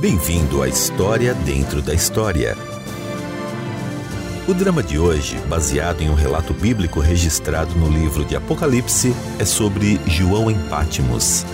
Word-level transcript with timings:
Bem-vindo 0.00 0.62
à 0.62 0.66
História 0.66 1.34
Dentro 1.34 1.82
da 1.82 1.92
História. 1.92 2.56
O 4.48 4.54
drama 4.54 4.82
de 4.82 4.98
hoje, 4.98 5.36
baseado 5.46 6.00
em 6.00 6.08
um 6.08 6.14
relato 6.14 6.54
bíblico 6.54 7.00
registrado 7.00 7.74
no 7.74 7.86
livro 7.86 8.24
de 8.24 8.34
Apocalipse, 8.34 9.14
é 9.38 9.44
sobre 9.44 10.00
João 10.06 10.50
em 10.50 10.58
Pátimos. 10.70 11.44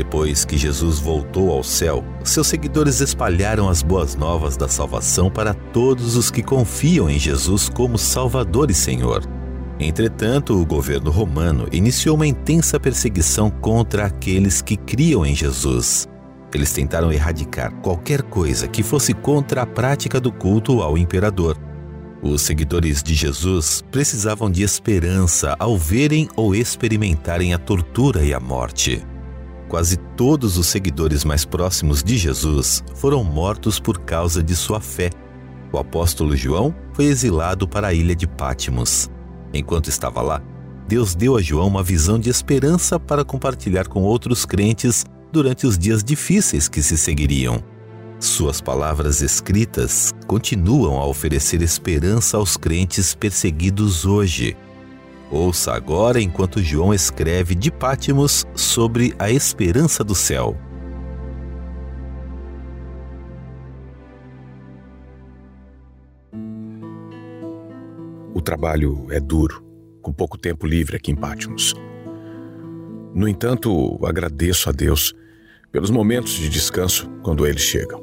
Depois 0.00 0.46
que 0.46 0.56
Jesus 0.56 0.98
voltou 0.98 1.50
ao 1.52 1.62
céu, 1.62 2.02
seus 2.24 2.46
seguidores 2.46 3.02
espalharam 3.02 3.68
as 3.68 3.82
boas 3.82 4.16
novas 4.16 4.56
da 4.56 4.66
salvação 4.66 5.30
para 5.30 5.52
todos 5.52 6.16
os 6.16 6.30
que 6.30 6.42
confiam 6.42 7.10
em 7.10 7.18
Jesus 7.18 7.68
como 7.68 7.98
Salvador 7.98 8.70
e 8.70 8.74
Senhor. 8.74 9.22
Entretanto, 9.78 10.58
o 10.58 10.64
governo 10.64 11.10
romano 11.10 11.68
iniciou 11.70 12.16
uma 12.16 12.26
intensa 12.26 12.80
perseguição 12.80 13.50
contra 13.50 14.06
aqueles 14.06 14.62
que 14.62 14.74
criam 14.74 15.26
em 15.26 15.34
Jesus. 15.34 16.08
Eles 16.54 16.72
tentaram 16.72 17.12
erradicar 17.12 17.70
qualquer 17.82 18.22
coisa 18.22 18.66
que 18.66 18.82
fosse 18.82 19.12
contra 19.12 19.60
a 19.60 19.66
prática 19.66 20.18
do 20.18 20.32
culto 20.32 20.80
ao 20.80 20.96
imperador. 20.96 21.58
Os 22.22 22.40
seguidores 22.40 23.02
de 23.02 23.14
Jesus 23.14 23.84
precisavam 23.90 24.50
de 24.50 24.62
esperança 24.62 25.54
ao 25.58 25.76
verem 25.76 26.26
ou 26.36 26.54
experimentarem 26.54 27.52
a 27.52 27.58
tortura 27.58 28.24
e 28.24 28.32
a 28.32 28.40
morte. 28.40 29.04
Quase 29.70 29.96
todos 30.16 30.58
os 30.58 30.66
seguidores 30.66 31.24
mais 31.24 31.44
próximos 31.44 32.02
de 32.02 32.18
Jesus 32.18 32.82
foram 32.96 33.22
mortos 33.22 33.78
por 33.78 34.00
causa 34.00 34.42
de 34.42 34.56
sua 34.56 34.80
fé. 34.80 35.10
O 35.72 35.78
apóstolo 35.78 36.36
João 36.36 36.74
foi 36.92 37.04
exilado 37.04 37.68
para 37.68 37.86
a 37.86 37.94
ilha 37.94 38.16
de 38.16 38.26
Pátimos. 38.26 39.08
Enquanto 39.54 39.86
estava 39.86 40.20
lá, 40.22 40.42
Deus 40.88 41.14
deu 41.14 41.36
a 41.36 41.40
João 41.40 41.68
uma 41.68 41.84
visão 41.84 42.18
de 42.18 42.28
esperança 42.28 42.98
para 42.98 43.24
compartilhar 43.24 43.86
com 43.86 44.02
outros 44.02 44.44
crentes 44.44 45.04
durante 45.30 45.68
os 45.68 45.78
dias 45.78 46.02
difíceis 46.02 46.68
que 46.68 46.82
se 46.82 46.98
seguiriam. 46.98 47.62
Suas 48.18 48.60
palavras 48.60 49.22
escritas 49.22 50.12
continuam 50.26 50.98
a 50.98 51.06
oferecer 51.06 51.62
esperança 51.62 52.36
aos 52.36 52.56
crentes 52.56 53.14
perseguidos 53.14 54.04
hoje 54.04 54.56
Ouça 55.30 55.72
agora 55.72 56.20
enquanto 56.20 56.60
João 56.60 56.92
escreve 56.92 57.54
de 57.54 57.70
Pátimos 57.70 58.44
sobre 58.54 59.14
a 59.16 59.30
esperança 59.30 60.02
do 60.02 60.14
céu. 60.14 60.56
O 68.34 68.40
trabalho 68.42 69.06
é 69.10 69.20
duro, 69.20 69.62
com 70.02 70.12
pouco 70.12 70.36
tempo 70.36 70.66
livre 70.66 70.96
aqui 70.96 71.12
em 71.12 71.16
Pátimos. 71.16 71.74
No 73.14 73.28
entanto, 73.28 74.04
agradeço 74.04 74.68
a 74.68 74.72
Deus 74.72 75.14
pelos 75.70 75.90
momentos 75.90 76.32
de 76.32 76.48
descanso 76.48 77.08
quando 77.22 77.46
eles 77.46 77.62
chegam. 77.62 78.02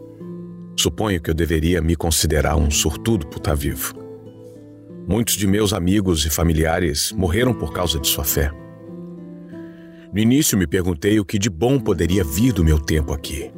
Suponho 0.79 1.21
que 1.21 1.29
eu 1.29 1.33
deveria 1.33 1.81
me 1.81 1.95
considerar 1.95 2.55
um 2.55 2.71
sortudo 2.71 3.27
por 3.27 3.37
estar 3.37 3.55
vivo. 3.55 4.06
Muitos 5.07 5.35
de 5.35 5.47
meus 5.47 5.71
amigos 5.71 6.25
e 6.25 6.29
familiares 6.29 7.13
morreram 7.13 7.53
por 7.53 7.71
causa 7.71 7.97
de 7.97 8.09
sua 8.09 8.25
fé. 8.25 8.51
No 10.11 10.19
início 10.19 10.57
me 10.57 10.67
perguntei 10.67 11.17
o 11.17 11.23
que 11.23 11.39
de 11.39 11.49
bom 11.49 11.79
poderia 11.79 12.25
vir 12.25 12.51
do 12.51 12.61
meu 12.61 12.77
tempo 12.77 13.13
aqui, 13.13 13.49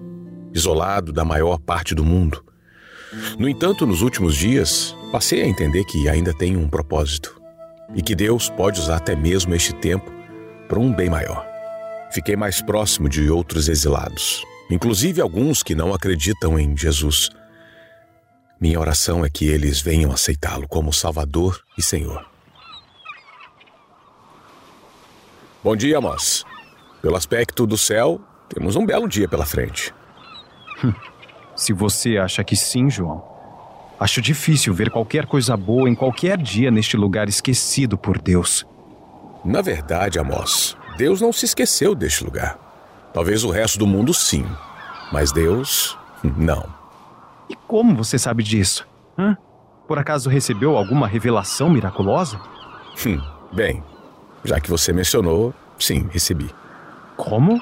isolado 0.53 1.11
da 1.11 1.25
maior 1.25 1.57
parte 1.57 1.95
do 1.95 2.05
mundo. 2.05 2.45
No 3.39 3.49
entanto, 3.49 3.87
nos 3.87 4.03
últimos 4.03 4.35
dias, 4.35 4.95
passei 5.11 5.41
a 5.41 5.47
entender 5.47 5.85
que 5.85 6.07
ainda 6.07 6.35
tenho 6.35 6.59
um 6.59 6.69
propósito 6.69 7.41
e 7.95 8.03
que 8.03 8.13
Deus 8.13 8.47
pode 8.47 8.79
usar 8.79 8.97
até 8.97 9.15
mesmo 9.15 9.55
este 9.55 9.73
tempo 9.73 10.05
para 10.67 10.77
um 10.77 10.93
bem 10.93 11.09
maior. 11.09 11.43
Fiquei 12.11 12.35
mais 12.35 12.61
próximo 12.61 13.09
de 13.09 13.27
outros 13.27 13.67
exilados, 13.67 14.45
inclusive 14.69 15.19
alguns 15.19 15.63
que 15.63 15.73
não 15.73 15.95
acreditam 15.95 16.59
em 16.59 16.77
Jesus 16.77 17.31
minha 18.59 18.79
oração 18.79 19.23
é 19.23 19.29
que 19.29 19.47
eles 19.47 19.79
venham 19.79 20.11
aceitá-lo 20.11 20.67
como 20.67 20.91
Salvador 20.91 21.61
e 21.77 21.81
Senhor. 21.81 22.25
Bom 25.63 25.75
dia, 25.75 26.01
Moss. 26.01 26.45
Pelo 27.01 27.15
aspecto 27.15 27.65
do 27.65 27.77
céu, 27.77 28.19
temos 28.49 28.75
um 28.75 28.85
belo 28.85 29.07
dia 29.07 29.27
pela 29.27 29.45
frente. 29.45 29.93
Hum, 30.83 30.93
se 31.55 31.71
você 31.71 32.17
acha 32.17 32.43
que 32.43 32.55
sim, 32.55 32.89
João, 32.89 33.23
acho 33.99 34.21
difícil 34.21 34.73
ver 34.73 34.89
qualquer 34.89 35.25
coisa 35.25 35.55
boa 35.55 35.89
em 35.89 35.95
qualquer 35.95 36.37
dia 36.37 36.69
neste 36.69 36.97
lugar 36.97 37.29
esquecido 37.29 37.97
por 37.97 38.17
Deus. 38.17 38.65
Na 39.43 39.61
verdade, 39.61 40.19
Amos, 40.19 40.75
Deus 40.97 41.21
não 41.21 41.31
se 41.31 41.45
esqueceu 41.45 41.95
deste 41.95 42.25
lugar. 42.25 42.59
Talvez 43.13 43.43
o 43.43 43.49
resto 43.49 43.79
do 43.79 43.87
mundo 43.87 44.13
sim, 44.13 44.45
mas 45.11 45.31
Deus 45.31 45.97
não. 46.23 46.78
E 47.49 47.55
como 47.55 47.95
você 47.95 48.17
sabe 48.17 48.43
disso? 48.43 48.87
Hã? 49.17 49.35
Por 49.87 49.97
acaso 49.97 50.29
recebeu 50.29 50.77
alguma 50.77 51.07
revelação 51.07 51.69
miraculosa? 51.69 52.39
Hum, 53.05 53.19
bem, 53.51 53.83
já 54.43 54.59
que 54.59 54.69
você 54.69 54.93
mencionou, 54.93 55.53
sim, 55.79 56.07
recebi. 56.11 56.49
Como? 57.17 57.59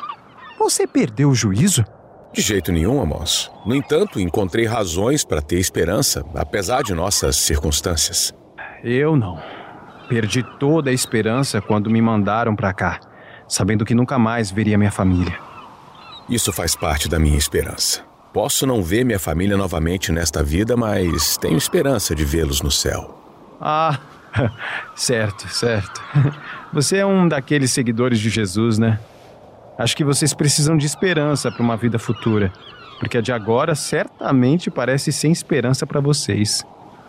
Você 0.59 0.85
perdeu 0.85 1.29
o 1.29 1.35
juízo? 1.35 1.85
De 2.33 2.41
jeito 2.41 2.71
nenhum, 2.71 3.01
Amos. 3.01 3.49
No 3.65 3.73
entanto, 3.73 4.19
encontrei 4.19 4.65
razões 4.65 5.23
para 5.23 5.41
ter 5.41 5.57
esperança, 5.57 6.25
apesar 6.35 6.83
de 6.83 6.93
nossas 6.93 7.37
circunstâncias. 7.37 8.33
Eu 8.83 9.15
não. 9.15 9.41
Perdi 10.09 10.43
toda 10.59 10.89
a 10.89 10.93
esperança 10.93 11.61
quando 11.61 11.89
me 11.89 12.01
mandaram 12.01 12.55
para 12.55 12.73
cá, 12.73 12.99
sabendo 13.47 13.85
que 13.85 13.95
nunca 13.95 14.19
mais 14.19 14.51
veria 14.51 14.77
minha 14.77 14.91
família. 14.91 15.39
Isso 16.29 16.51
faz 16.51 16.75
parte 16.75 17.07
da 17.07 17.17
minha 17.17 17.37
esperança. 17.37 18.06
Posso 18.33 18.65
não 18.65 18.83
ver 18.83 19.03
minha 19.03 19.19
família 19.19 19.57
novamente 19.57 20.11
nesta 20.11 20.43
vida, 20.43 20.77
mas 20.77 21.37
tenho 21.37 21.57
esperança 21.57 22.13
de 22.13 22.23
vê-los 22.23 22.61
no 22.61 22.69
céu. 22.69 23.17
Ah, 23.59 23.99
certo, 24.95 25.47
certo. 25.47 26.01
Você 26.71 26.97
é 26.97 27.05
um 27.05 27.27
daqueles 27.27 27.71
seguidores 27.71 28.19
de 28.19 28.29
Jesus, 28.29 28.77
né? 28.77 28.99
Acho 29.77 29.95
que 29.95 30.03
vocês 30.03 30.33
precisam 30.33 30.75
de 30.75 30.85
esperança 30.85 31.51
para 31.51 31.61
uma 31.61 31.77
vida 31.77 31.99
futura, 31.99 32.51
porque 32.99 33.17
a 33.17 33.21
de 33.21 33.31
agora 33.31 33.75
certamente 33.75 34.71
parece 34.71 35.11
sem 35.11 35.31
esperança 35.31 35.85
para 35.85 35.99
vocês. 35.99 36.63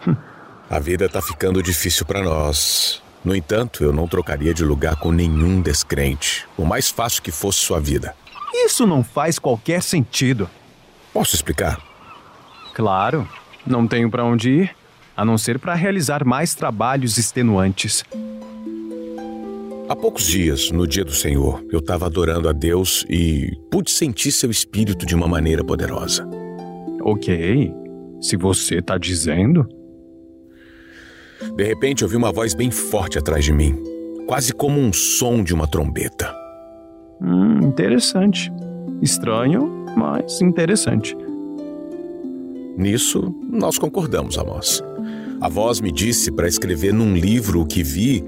a 0.69 0.79
vida 0.79 1.06
está 1.06 1.23
ficando 1.23 1.62
difícil 1.62 2.05
para 2.05 2.23
nós. 2.23 3.03
No 3.25 3.35
entanto, 3.35 3.83
eu 3.83 3.93
não 3.93 4.06
trocaria 4.06 4.55
de 4.55 4.65
lugar 4.65 4.97
com 4.97 5.11
nenhum 5.11 5.61
descrente, 5.61 6.47
por 6.56 6.67
mais 6.67 6.91
fácil 6.91 7.23
que 7.23 7.33
fosse 7.33 7.59
sua 7.59 7.81
vida. 7.81 8.15
Isso 8.55 8.87
não 8.87 9.03
faz 9.03 9.39
qualquer 9.39 9.83
sentido. 9.83 10.49
Posso 11.12 11.34
explicar? 11.34 11.80
Claro. 12.74 13.28
Não 13.66 13.86
tenho 13.86 14.10
para 14.10 14.24
onde 14.24 14.50
ir, 14.50 14.76
a 15.16 15.24
não 15.24 15.36
ser 15.36 15.58
para 15.58 15.74
realizar 15.74 16.24
mais 16.24 16.54
trabalhos 16.54 17.19
extenuantes. 17.19 18.04
Há 19.88 19.96
poucos 19.96 20.26
dias, 20.26 20.70
no 20.70 20.86
dia 20.86 21.04
do 21.04 21.14
Senhor, 21.14 21.64
eu 21.70 21.78
estava 21.78 22.06
adorando 22.06 22.48
a 22.48 22.52
Deus 22.52 23.06
e 23.08 23.50
pude 23.70 23.91
sentir 23.91 24.32
seu 24.32 24.50
espírito 24.50 25.06
de 25.06 25.14
uma 25.14 25.26
maneira 25.26 25.64
poderosa. 25.64 26.28
Ok. 27.00 27.72
Se 28.20 28.36
você 28.36 28.76
está 28.76 28.98
dizendo. 28.98 29.66
De 31.56 31.64
repente, 31.64 32.04
ouvi 32.04 32.16
uma 32.16 32.32
voz 32.32 32.52
bem 32.52 32.70
forte 32.70 33.19
atrás 33.19 33.44
de 33.44 33.52
mim, 33.52 33.76
quase 34.26 34.52
como 34.52 34.78
um 34.78 34.92
som 34.92 35.42
de 35.42 35.54
uma 35.54 35.66
trombeta. 35.66 36.34
Hum, 37.20 37.60
interessante. 37.62 38.52
Estranho, 39.03 39.84
mas 39.97 40.41
interessante. 40.41 41.16
Nisso, 42.76 43.34
nós 43.50 43.78
concordamos, 43.78 44.38
Amós. 44.38 44.82
A 45.41 45.49
voz 45.49 45.81
me 45.81 45.93
disse 45.93 46.32
para 46.32 46.49
escrever 46.49 46.93
num 46.93 47.14
livro 47.14 47.61
o 47.61 47.67
que 47.67 47.82
vi 47.82 48.25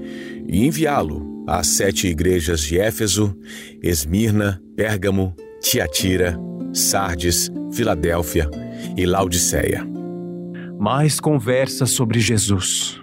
e 0.47 0.65
enviá-lo 0.65 1.43
às 1.47 1.67
sete 1.67 2.07
igrejas 2.07 2.61
de 2.61 2.79
Éfeso, 2.79 3.35
Esmirna, 3.81 4.61
Pérgamo, 4.75 5.35
Tiatira, 5.61 6.37
Sardes, 6.73 7.49
Filadélfia 7.71 8.49
e 8.97 9.05
Laodiceia. 9.05 9.87
Mais 10.79 11.19
conversa 11.19 11.85
sobre 11.85 12.19
Jesus. 12.19 12.99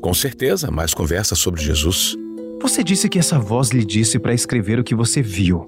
Com 0.00 0.12
certeza, 0.12 0.70
mais 0.70 0.92
conversa 0.92 1.34
sobre 1.34 1.62
Jesus. 1.62 2.16
Você 2.60 2.84
disse 2.84 3.08
que 3.08 3.18
essa 3.18 3.38
voz 3.38 3.70
lhe 3.70 3.84
disse 3.84 4.18
para 4.18 4.34
escrever 4.34 4.78
o 4.78 4.84
que 4.84 4.94
você 4.94 5.20
viu. 5.20 5.66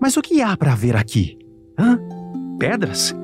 Mas 0.00 0.16
o 0.16 0.22
que 0.22 0.40
há 0.40 0.56
para 0.56 0.74
ver 0.74 0.96
aqui? 0.96 1.36
Hã? 1.78 2.00
Pedras? 2.58 3.14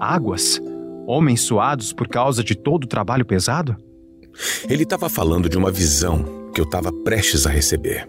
Águas? 0.00 0.60
Homens 1.06 1.42
suados 1.42 1.92
por 1.92 2.08
causa 2.08 2.42
de 2.42 2.56
todo 2.56 2.84
o 2.84 2.88
trabalho 2.88 3.24
pesado? 3.24 3.76
Ele 4.68 4.82
estava 4.82 5.08
falando 5.08 5.48
de 5.48 5.56
uma 5.56 5.70
visão 5.70 6.50
que 6.52 6.60
eu 6.60 6.64
estava 6.64 6.92
prestes 6.92 7.46
a 7.46 7.50
receber. 7.50 8.08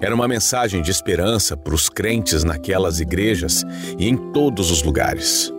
Era 0.00 0.14
uma 0.14 0.28
mensagem 0.28 0.82
de 0.82 0.90
esperança 0.92 1.56
para 1.56 1.74
os 1.74 1.88
crentes 1.88 2.44
naquelas 2.44 3.00
igrejas 3.00 3.64
e 3.98 4.08
em 4.08 4.16
todos 4.32 4.70
os 4.70 4.82
lugares. 4.82 5.52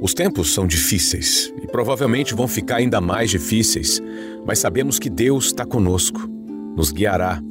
Os 0.00 0.14
tempos 0.14 0.54
são 0.54 0.66
difíceis 0.66 1.52
e 1.62 1.66
provavelmente 1.66 2.34
vão 2.34 2.46
ficar 2.46 2.76
ainda 2.76 3.00
mais 3.00 3.30
difíceis, 3.30 4.00
mas 4.46 4.60
sabemos 4.60 4.98
que 4.98 5.10
Deus 5.10 5.46
está 5.46 5.66
conosco, 5.66 6.26
nos 6.76 6.90
guiará 6.92 7.42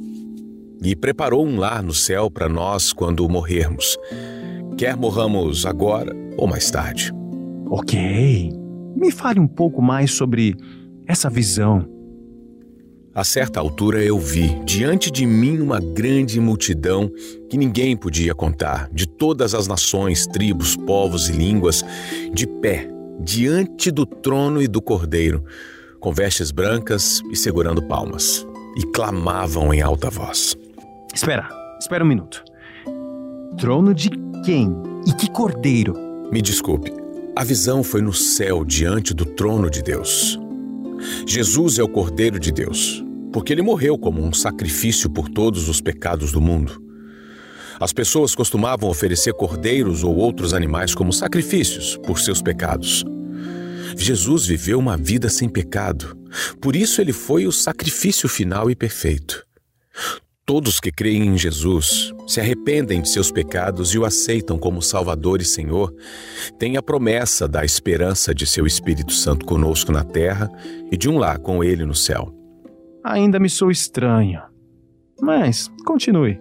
e 0.82 0.96
preparou 0.96 1.46
um 1.46 1.58
lar 1.58 1.82
no 1.82 1.94
céu 1.94 2.30
para 2.30 2.48
nós 2.48 2.92
quando 2.92 3.28
morrermos, 3.28 3.98
quer 4.76 4.96
morramos 4.96 5.66
agora 5.66 6.14
ou 6.36 6.46
mais 6.46 6.70
tarde. 6.70 7.12
Ok. 7.66 8.50
Me 8.96 9.10
fale 9.10 9.38
um 9.38 9.46
pouco 9.46 9.80
mais 9.80 10.12
sobre 10.12 10.56
essa 11.06 11.30
visão. 11.30 11.86
A 13.12 13.24
certa 13.24 13.58
altura 13.58 14.04
eu 14.04 14.18
vi 14.18 14.54
diante 14.64 15.10
de 15.10 15.26
mim 15.26 15.58
uma 15.58 15.80
grande 15.80 16.40
multidão 16.40 17.10
que 17.48 17.58
ninguém 17.58 17.96
podia 17.96 18.34
contar, 18.34 18.88
de 18.92 19.06
todas 19.06 19.54
as 19.54 19.66
nações, 19.66 20.26
tribos, 20.26 20.76
povos 20.76 21.28
e 21.28 21.32
línguas, 21.32 21.84
de 22.32 22.46
pé, 22.46 22.88
diante 23.20 23.90
do 23.90 24.06
trono 24.06 24.62
e 24.62 24.68
do 24.68 24.80
cordeiro, 24.80 25.44
com 25.98 26.12
vestes 26.12 26.52
brancas 26.52 27.20
e 27.30 27.36
segurando 27.36 27.82
palmas, 27.82 28.46
e 28.76 28.82
clamavam 28.84 29.74
em 29.74 29.82
alta 29.82 30.08
voz. 30.08 30.56
Espera, 31.14 31.48
espera 31.78 32.04
um 32.04 32.06
minuto. 32.06 32.44
Trono 33.58 33.92
de 33.92 34.10
quem 34.44 34.72
e 35.06 35.12
que 35.12 35.30
cordeiro? 35.30 35.94
Me 36.30 36.40
desculpe, 36.40 36.92
a 37.34 37.42
visão 37.42 37.82
foi 37.82 38.00
no 38.00 38.12
céu 38.12 38.64
diante 38.64 39.12
do 39.12 39.24
trono 39.24 39.68
de 39.68 39.82
Deus. 39.82 40.38
Jesus 41.26 41.78
é 41.78 41.82
o 41.82 41.88
Cordeiro 41.88 42.38
de 42.38 42.52
Deus, 42.52 43.02
porque 43.32 43.52
ele 43.52 43.62
morreu 43.62 43.98
como 43.98 44.22
um 44.22 44.32
sacrifício 44.32 45.08
por 45.08 45.28
todos 45.28 45.68
os 45.68 45.80
pecados 45.80 46.30
do 46.30 46.40
mundo. 46.40 46.80
As 47.80 47.92
pessoas 47.92 48.34
costumavam 48.34 48.88
oferecer 48.88 49.32
cordeiros 49.32 50.04
ou 50.04 50.14
outros 50.14 50.52
animais 50.52 50.94
como 50.94 51.12
sacrifícios 51.12 51.96
por 51.96 52.18
seus 52.18 52.42
pecados. 52.42 53.04
Jesus 53.96 54.46
viveu 54.46 54.78
uma 54.78 54.96
vida 54.96 55.28
sem 55.28 55.48
pecado, 55.48 56.16
por 56.60 56.76
isso 56.76 57.00
ele 57.00 57.12
foi 57.12 57.46
o 57.46 57.52
sacrifício 57.52 58.28
final 58.28 58.70
e 58.70 58.76
perfeito. 58.76 59.44
Todos 60.50 60.80
que 60.80 60.90
creem 60.90 61.28
em 61.28 61.38
Jesus, 61.38 62.12
se 62.26 62.40
arrependem 62.40 63.00
de 63.00 63.08
seus 63.08 63.30
pecados 63.30 63.94
e 63.94 63.98
o 64.00 64.04
aceitam 64.04 64.58
como 64.58 64.82
Salvador 64.82 65.40
e 65.40 65.44
Senhor, 65.44 65.94
têm 66.58 66.76
a 66.76 66.82
promessa 66.82 67.46
da 67.46 67.64
esperança 67.64 68.34
de 68.34 68.44
seu 68.44 68.66
Espírito 68.66 69.12
Santo 69.12 69.46
conosco 69.46 69.92
na 69.92 70.02
terra 70.02 70.50
e 70.90 70.96
de 70.96 71.08
um 71.08 71.18
lar 71.18 71.38
com 71.38 71.62
ele 71.62 71.86
no 71.86 71.94
céu. 71.94 72.34
Ainda 73.04 73.38
me 73.38 73.48
sou 73.48 73.70
estranho. 73.70 74.42
Mas 75.22 75.70
continue. 75.86 76.40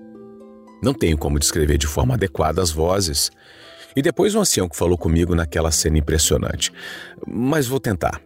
Não 0.82 0.96
tenho 0.96 1.16
como 1.16 1.38
descrever 1.38 1.78
de 1.78 1.86
forma 1.86 2.16
adequada 2.16 2.64
as 2.64 2.72
vozes. 2.72 3.30
E 3.96 4.02
depois 4.02 4.34
o 4.34 4.40
ancião 4.40 4.68
que 4.68 4.76
falou 4.76 4.98
comigo 4.98 5.36
naquela 5.36 5.70
cena 5.70 6.00
impressionante. 6.00 6.72
Mas 7.28 7.68
vou 7.68 7.80
tentar. 7.80 8.20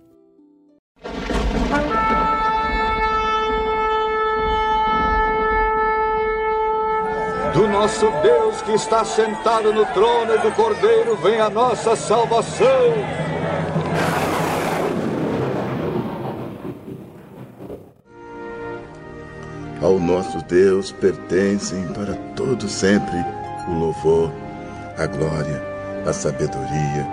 Do 7.54 7.68
nosso 7.68 8.10
Deus 8.24 8.64
que 8.64 8.72
está 8.72 9.06
sentado 9.06 9.72
no 9.72 9.86
trono 9.86 10.34
e 10.34 10.38
do 10.40 10.52
Cordeiro 10.54 11.16
vem 11.18 11.40
a 11.40 11.52
nossa 11.52 11.96
salvação. 11.96 12.68
Ao 19.80 20.00
nosso 20.00 20.44
Deus 20.46 20.92
pertencem 20.94 21.86
para 21.90 22.16
todo 22.36 22.68
sempre 22.68 23.18
o 23.68 23.74
louvor, 23.74 24.32
a 24.98 25.06
glória, 25.06 25.62
a 26.08 26.12
sabedoria, 26.12 27.06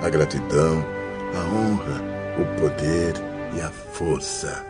a 0.00 0.08
gratidão, 0.08 0.84
a 1.34 1.40
honra, 1.52 2.00
o 2.38 2.60
poder 2.60 3.14
e 3.56 3.60
a 3.60 3.68
força. 3.68 4.64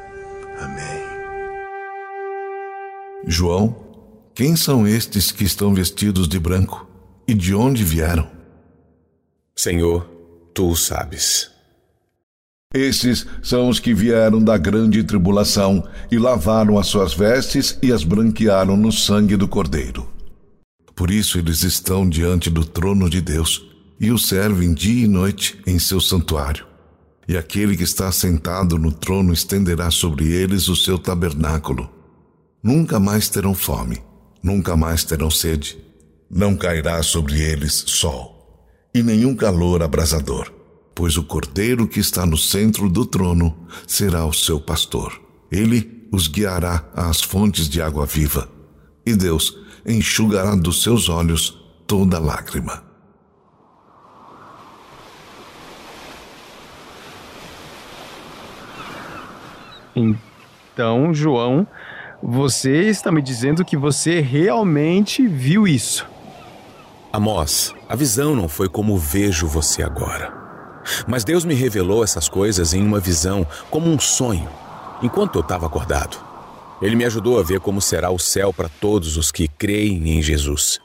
Amém. 0.58 1.02
João 3.26 3.87
quem 4.38 4.54
são 4.54 4.86
estes 4.86 5.32
que 5.32 5.42
estão 5.42 5.74
vestidos 5.74 6.28
de 6.28 6.38
branco 6.38 6.88
e 7.26 7.34
de 7.34 7.52
onde 7.56 7.82
vieram? 7.82 8.30
Senhor, 9.56 10.08
tu 10.54 10.68
o 10.68 10.76
sabes. 10.76 11.50
Esses 12.72 13.26
são 13.42 13.68
os 13.68 13.80
que 13.80 13.92
vieram 13.92 14.40
da 14.40 14.56
grande 14.56 15.02
tribulação 15.02 15.82
e 16.08 16.16
lavaram 16.16 16.78
as 16.78 16.86
suas 16.86 17.14
vestes 17.14 17.76
e 17.82 17.92
as 17.92 18.04
branquearam 18.04 18.76
no 18.76 18.92
sangue 18.92 19.36
do 19.36 19.48
Cordeiro. 19.48 20.08
Por 20.94 21.10
isso 21.10 21.36
eles 21.36 21.64
estão 21.64 22.08
diante 22.08 22.48
do 22.48 22.64
trono 22.64 23.10
de 23.10 23.20
Deus 23.20 23.68
e 23.98 24.12
o 24.12 24.18
servem 24.18 24.72
dia 24.72 25.06
e 25.06 25.08
noite 25.08 25.58
em 25.66 25.80
seu 25.80 26.00
santuário. 26.00 26.64
E 27.26 27.36
aquele 27.36 27.76
que 27.76 27.82
está 27.82 28.12
sentado 28.12 28.78
no 28.78 28.92
trono 28.92 29.32
estenderá 29.32 29.90
sobre 29.90 30.32
eles 30.32 30.68
o 30.68 30.76
seu 30.76 30.96
tabernáculo. 30.96 31.90
Nunca 32.62 33.00
mais 33.00 33.28
terão 33.28 33.52
fome 33.52 34.06
nunca 34.42 34.76
mais 34.76 35.04
terão 35.04 35.30
sede, 35.30 35.78
não 36.30 36.56
cairá 36.56 37.02
sobre 37.02 37.40
eles 37.40 37.84
sol, 37.86 38.68
e 38.94 39.02
nenhum 39.02 39.34
calor 39.34 39.82
abrasador, 39.82 40.52
pois 40.94 41.16
o 41.16 41.24
cordeiro 41.24 41.86
que 41.86 42.00
está 42.00 42.26
no 42.26 42.36
centro 42.36 42.88
do 42.88 43.06
trono 43.06 43.66
será 43.86 44.24
o 44.26 44.32
seu 44.32 44.60
pastor. 44.60 45.20
Ele 45.50 46.08
os 46.12 46.26
guiará 46.26 46.88
às 46.94 47.20
fontes 47.20 47.68
de 47.68 47.80
água 47.80 48.06
viva, 48.06 48.48
e 49.04 49.14
Deus 49.14 49.56
enxugará 49.86 50.54
dos 50.54 50.82
seus 50.82 51.08
olhos 51.08 51.58
toda 51.86 52.18
lágrima. 52.18 52.82
Então, 59.96 61.12
João 61.12 61.66
você 62.22 62.88
está 62.88 63.12
me 63.12 63.22
dizendo 63.22 63.64
que 63.64 63.76
você 63.76 64.20
realmente 64.20 65.26
viu 65.26 65.66
isso. 65.66 66.06
Amós, 67.12 67.74
a 67.88 67.94
visão 67.94 68.34
não 68.34 68.48
foi 68.48 68.68
como 68.68 68.98
vejo 68.98 69.46
você 69.46 69.82
agora. 69.82 70.32
Mas 71.06 71.24
Deus 71.24 71.44
me 71.44 71.54
revelou 71.54 72.02
essas 72.02 72.28
coisas 72.28 72.74
em 72.74 72.82
uma 72.82 73.00
visão, 73.00 73.46
como 73.70 73.88
um 73.88 73.98
sonho, 73.98 74.48
enquanto 75.02 75.36
eu 75.36 75.42
estava 75.42 75.66
acordado. 75.66 76.18
Ele 76.80 76.96
me 76.96 77.04
ajudou 77.04 77.38
a 77.38 77.42
ver 77.42 77.60
como 77.60 77.80
será 77.80 78.10
o 78.10 78.18
céu 78.18 78.52
para 78.52 78.68
todos 78.68 79.16
os 79.16 79.30
que 79.30 79.48
creem 79.48 80.16
em 80.16 80.22
Jesus. 80.22 80.80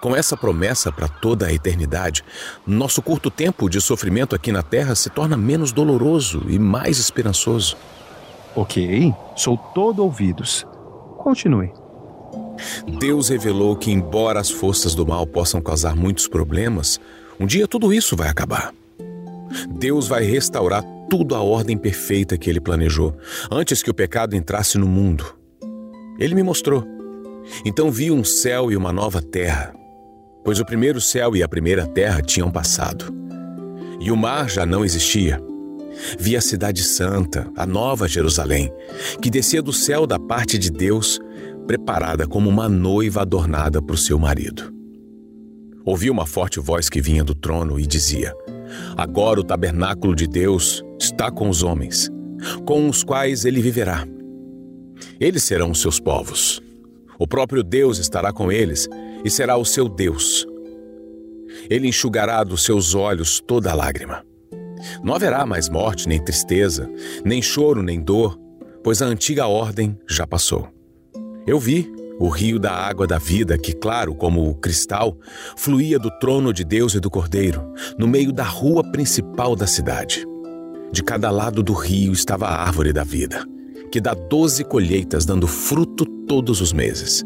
Com 0.00 0.16
essa 0.16 0.36
promessa 0.36 0.90
para 0.90 1.08
toda 1.08 1.46
a 1.46 1.52
eternidade, 1.52 2.24
nosso 2.66 3.02
curto 3.02 3.30
tempo 3.30 3.68
de 3.68 3.80
sofrimento 3.80 4.34
aqui 4.34 4.50
na 4.50 4.62
terra 4.62 4.94
se 4.94 5.10
torna 5.10 5.36
menos 5.36 5.70
doloroso 5.70 6.42
e 6.48 6.58
mais 6.58 6.98
esperançoso. 6.98 7.76
Ok, 8.56 9.14
sou 9.36 9.58
todo 9.74 10.02
ouvidos. 10.02 10.66
Continue. 11.18 11.70
Deus 12.98 13.28
revelou 13.28 13.76
que, 13.76 13.90
embora 13.90 14.40
as 14.40 14.50
forças 14.50 14.94
do 14.94 15.06
mal 15.06 15.26
possam 15.26 15.60
causar 15.60 15.94
muitos 15.94 16.26
problemas, 16.26 16.98
um 17.38 17.44
dia 17.44 17.68
tudo 17.68 17.92
isso 17.92 18.16
vai 18.16 18.30
acabar. 18.30 18.72
Deus 19.68 20.08
vai 20.08 20.24
restaurar 20.24 20.82
tudo 21.10 21.34
à 21.34 21.42
ordem 21.42 21.76
perfeita 21.76 22.38
que 22.38 22.48
ele 22.48 22.58
planejou, 22.58 23.14
antes 23.50 23.82
que 23.82 23.90
o 23.90 23.94
pecado 23.94 24.34
entrasse 24.34 24.78
no 24.78 24.86
mundo. 24.86 25.36
Ele 26.18 26.34
me 26.34 26.42
mostrou. 26.42 26.82
Então 27.62 27.90
vi 27.90 28.10
um 28.10 28.24
céu 28.24 28.72
e 28.72 28.76
uma 28.76 28.90
nova 28.90 29.20
terra, 29.20 29.74
pois 30.42 30.58
o 30.58 30.64
primeiro 30.64 30.98
céu 30.98 31.36
e 31.36 31.42
a 31.42 31.48
primeira 31.48 31.86
terra 31.86 32.22
tinham 32.22 32.50
passado. 32.50 33.14
E 34.00 34.10
o 34.10 34.16
mar 34.16 34.48
já 34.48 34.64
não 34.64 34.82
existia. 34.82 35.40
Vi 36.18 36.36
a 36.36 36.40
Cidade 36.40 36.82
Santa, 36.82 37.50
a 37.56 37.66
Nova 37.66 38.08
Jerusalém, 38.08 38.72
que 39.20 39.30
descia 39.30 39.62
do 39.62 39.72
céu 39.72 40.06
da 40.06 40.18
parte 40.18 40.58
de 40.58 40.70
Deus, 40.70 41.18
preparada 41.66 42.26
como 42.26 42.48
uma 42.48 42.68
noiva 42.68 43.22
adornada 43.22 43.82
para 43.82 43.94
o 43.94 43.98
seu 43.98 44.18
marido. 44.18 44.72
Ouvi 45.84 46.10
uma 46.10 46.26
forte 46.26 46.58
voz 46.60 46.88
que 46.88 47.00
vinha 47.00 47.22
do 47.22 47.34
trono 47.34 47.78
e 47.78 47.86
dizia: 47.86 48.34
Agora 48.96 49.40
o 49.40 49.44
tabernáculo 49.44 50.14
de 50.14 50.26
Deus 50.26 50.82
está 51.00 51.30
com 51.30 51.48
os 51.48 51.62
homens, 51.62 52.10
com 52.64 52.88
os 52.88 53.04
quais 53.04 53.44
ele 53.44 53.60
viverá. 53.60 54.06
Eles 55.20 55.44
serão 55.44 55.70
os 55.70 55.80
seus 55.80 56.00
povos. 56.00 56.60
O 57.18 57.26
próprio 57.26 57.62
Deus 57.62 57.98
estará 57.98 58.32
com 58.32 58.50
eles 58.50 58.88
e 59.24 59.30
será 59.30 59.56
o 59.56 59.64
seu 59.64 59.88
Deus. 59.88 60.46
Ele 61.70 61.88
enxugará 61.88 62.44
dos 62.44 62.64
seus 62.64 62.94
olhos 62.94 63.40
toda 63.40 63.74
lágrima. 63.74 64.22
Não 65.02 65.14
haverá 65.14 65.46
mais 65.46 65.68
morte, 65.68 66.08
nem 66.08 66.22
tristeza, 66.22 66.90
nem 67.24 67.40
choro, 67.40 67.82
nem 67.82 68.00
dor, 68.00 68.38
pois 68.82 69.02
a 69.02 69.06
antiga 69.06 69.46
ordem 69.46 69.98
já 70.08 70.26
passou. 70.26 70.68
Eu 71.46 71.58
vi 71.58 71.90
o 72.18 72.28
rio 72.28 72.58
da 72.58 72.72
água 72.72 73.06
da 73.06 73.18
vida, 73.18 73.58
que, 73.58 73.72
claro 73.72 74.14
como 74.14 74.48
o 74.48 74.54
cristal, 74.54 75.18
fluía 75.56 75.98
do 75.98 76.10
trono 76.18 76.52
de 76.52 76.64
Deus 76.64 76.94
e 76.94 77.00
do 77.00 77.10
Cordeiro, 77.10 77.72
no 77.98 78.08
meio 78.08 78.32
da 78.32 78.44
rua 78.44 78.82
principal 78.90 79.54
da 79.54 79.66
cidade. 79.66 80.24
De 80.90 81.02
cada 81.02 81.30
lado 81.30 81.62
do 81.62 81.74
rio 81.74 82.12
estava 82.12 82.46
a 82.46 82.62
árvore 82.62 82.92
da 82.92 83.04
vida, 83.04 83.44
que 83.92 84.00
dá 84.00 84.14
doze 84.14 84.64
colheitas, 84.64 85.26
dando 85.26 85.46
fruto 85.46 86.06
todos 86.26 86.60
os 86.60 86.72
meses. 86.72 87.22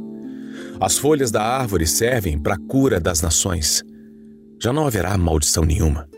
As 0.81 0.99
folhas 0.99 1.31
da 1.31 1.43
árvore 1.43 1.87
servem 1.87 2.39
para 2.39 2.55
a 2.55 2.59
cura 2.59 2.99
das 2.99 3.23
nações. 3.23 3.83
Já 4.61 4.73
não 4.73 4.87
haverá 4.87 5.17
maldição 5.17 5.65
nenhuma 5.65 6.09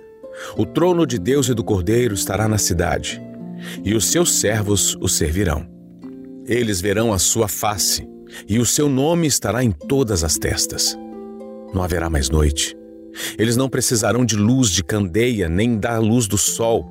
O 0.57 0.65
trono 0.67 1.07
de 1.07 1.19
Deus 1.19 1.49
e 1.49 1.55
do 1.55 1.65
Cordeiro 1.65 2.15
estará 2.15 2.49
na 2.49 2.59
cidade, 2.59 3.23
e 3.85 3.95
os 3.95 4.07
seus 4.07 4.35
servos 4.35 4.97
o 5.01 5.09
servirão. 5.09 5.67
Eles 6.47 6.81
verão 6.81 7.13
a 7.13 7.19
sua 7.19 7.49
face, 7.49 8.09
e 8.49 8.59
o 8.59 8.67
seu 8.67 8.89
nome 8.89 9.27
estará 9.27 9.63
em 9.63 9.71
todas 9.71 10.25
as 10.25 10.37
testas. 10.37 10.99
Não 11.73 11.83
haverá 11.83 12.11
mais 12.11 12.29
noite. 12.29 12.77
Eles 13.39 13.57
não 13.57 13.69
precisarão 13.69 14.25
de 14.25 14.37
luz 14.37 14.71
de 14.71 14.83
candeia, 14.83 15.49
nem 15.49 15.79
da 15.79 15.99
luz 15.99 16.27
do 16.27 16.39
sol, 16.39 16.91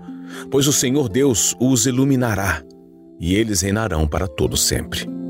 pois 0.50 0.67
o 0.67 0.74
Senhor 0.74 1.10
Deus 1.10 1.55
os 1.60 1.86
iluminará, 1.86 2.63
e 3.19 3.36
eles 3.36 3.62
reinarão 3.62 4.07
para 4.07 4.27
todo 4.27 4.55
sempre. 4.55 5.20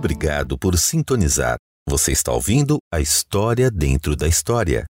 Obrigado 0.00 0.56
por 0.56 0.78
sintonizar. 0.78 1.58
Você 1.86 2.10
está 2.10 2.32
ouvindo 2.32 2.78
a 2.90 3.02
história 3.02 3.70
dentro 3.70 4.16
da 4.16 4.26
história. 4.26 4.86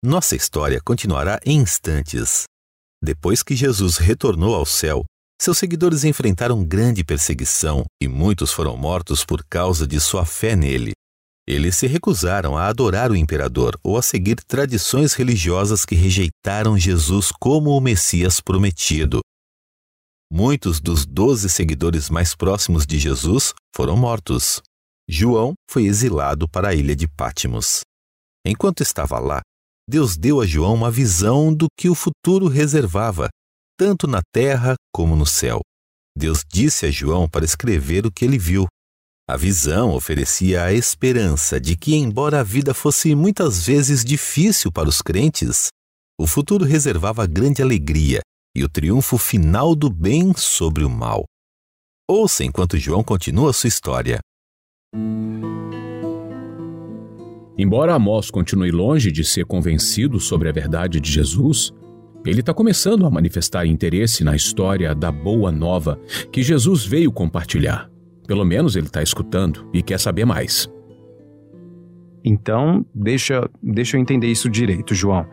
Nossa 0.00 0.36
história 0.36 0.80
continuará 0.80 1.40
em 1.44 1.58
instantes. 1.58 2.44
Depois 3.02 3.42
que 3.42 3.56
Jesus 3.56 3.96
retornou 3.96 4.54
ao 4.54 4.64
céu, 4.64 5.04
seus 5.40 5.58
seguidores 5.58 6.04
enfrentaram 6.04 6.62
grande 6.64 7.02
perseguição 7.02 7.84
e 8.00 8.06
muitos 8.06 8.52
foram 8.52 8.76
mortos 8.76 9.24
por 9.24 9.44
causa 9.50 9.84
de 9.84 9.98
sua 9.98 10.24
fé 10.24 10.54
nele. 10.54 10.92
Eles 11.44 11.76
se 11.76 11.88
recusaram 11.88 12.56
a 12.56 12.68
adorar 12.68 13.10
o 13.10 13.16
imperador 13.16 13.76
ou 13.82 13.98
a 13.98 14.02
seguir 14.02 14.36
tradições 14.46 15.14
religiosas 15.14 15.84
que 15.84 15.96
rejeitaram 15.96 16.78
Jesus 16.78 17.32
como 17.32 17.70
o 17.70 17.80
Messias 17.80 18.38
prometido. 18.38 19.22
Muitos 20.34 20.80
dos 20.80 21.04
doze 21.04 21.46
seguidores 21.50 22.08
mais 22.08 22.34
próximos 22.34 22.86
de 22.86 22.98
Jesus 22.98 23.52
foram 23.76 23.98
mortos. 23.98 24.62
João 25.06 25.52
foi 25.70 25.84
exilado 25.84 26.48
para 26.48 26.70
a 26.70 26.74
ilha 26.74 26.96
de 26.96 27.06
Pátimos. 27.06 27.82
Enquanto 28.42 28.82
estava 28.82 29.18
lá, 29.18 29.42
Deus 29.86 30.16
deu 30.16 30.40
a 30.40 30.46
João 30.46 30.72
uma 30.72 30.90
visão 30.90 31.52
do 31.52 31.66
que 31.78 31.90
o 31.90 31.94
futuro 31.94 32.48
reservava, 32.48 33.28
tanto 33.78 34.06
na 34.06 34.22
terra 34.32 34.74
como 34.90 35.14
no 35.14 35.26
céu. 35.26 35.60
Deus 36.16 36.42
disse 36.50 36.86
a 36.86 36.90
João 36.90 37.28
para 37.28 37.44
escrever 37.44 38.06
o 38.06 38.10
que 38.10 38.24
ele 38.24 38.38
viu. 38.38 38.64
A 39.28 39.36
visão 39.36 39.92
oferecia 39.92 40.64
a 40.64 40.72
esperança 40.72 41.60
de 41.60 41.76
que, 41.76 41.94
embora 41.94 42.40
a 42.40 42.42
vida 42.42 42.72
fosse 42.72 43.14
muitas 43.14 43.66
vezes 43.66 44.02
difícil 44.02 44.72
para 44.72 44.88
os 44.88 45.02
crentes, 45.02 45.68
o 46.18 46.26
futuro 46.26 46.64
reservava 46.64 47.26
grande 47.26 47.60
alegria 47.60 48.22
e 48.54 48.62
o 48.64 48.68
triunfo 48.68 49.16
final 49.18 49.74
do 49.74 49.88
bem 49.88 50.32
sobre 50.34 50.84
o 50.84 50.90
mal. 50.90 51.24
Ouça 52.08 52.44
enquanto 52.44 52.76
João 52.76 53.02
continua 53.02 53.52
sua 53.52 53.68
história. 53.68 54.18
Embora 57.56 57.94
Amós 57.94 58.30
continue 58.30 58.70
longe 58.70 59.12
de 59.12 59.24
ser 59.24 59.46
convencido 59.46 60.18
sobre 60.18 60.48
a 60.48 60.52
verdade 60.52 61.00
de 61.00 61.10
Jesus, 61.10 61.72
ele 62.24 62.40
está 62.40 62.54
começando 62.54 63.06
a 63.06 63.10
manifestar 63.10 63.66
interesse 63.66 64.24
na 64.24 64.36
história 64.36 64.94
da 64.94 65.10
boa 65.10 65.50
nova 65.50 66.00
que 66.30 66.42
Jesus 66.42 66.84
veio 66.84 67.12
compartilhar. 67.12 67.90
Pelo 68.26 68.44
menos 68.44 68.76
ele 68.76 68.86
está 68.86 69.02
escutando 69.02 69.68
e 69.72 69.82
quer 69.82 69.98
saber 69.98 70.24
mais. 70.24 70.70
Então, 72.24 72.86
deixa, 72.94 73.48
deixa 73.62 73.96
eu 73.96 74.00
entender 74.00 74.28
isso 74.28 74.48
direito, 74.48 74.94
João. 74.94 75.26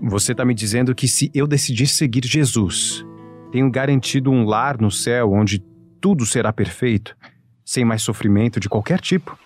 Você 0.00 0.32
está 0.32 0.44
me 0.44 0.54
dizendo 0.54 0.94
que 0.94 1.08
se 1.08 1.30
eu 1.34 1.46
decidir 1.46 1.88
seguir 1.88 2.24
Jesus, 2.24 3.04
tenho 3.50 3.70
garantido 3.70 4.30
um 4.30 4.44
lar 4.44 4.80
no 4.80 4.90
céu 4.90 5.32
onde 5.32 5.58
tudo 6.00 6.24
será 6.24 6.52
perfeito, 6.52 7.16
sem 7.64 7.84
mais 7.84 8.02
sofrimento 8.02 8.60
de 8.60 8.68
qualquer 8.68 9.00
tipo? 9.00 9.38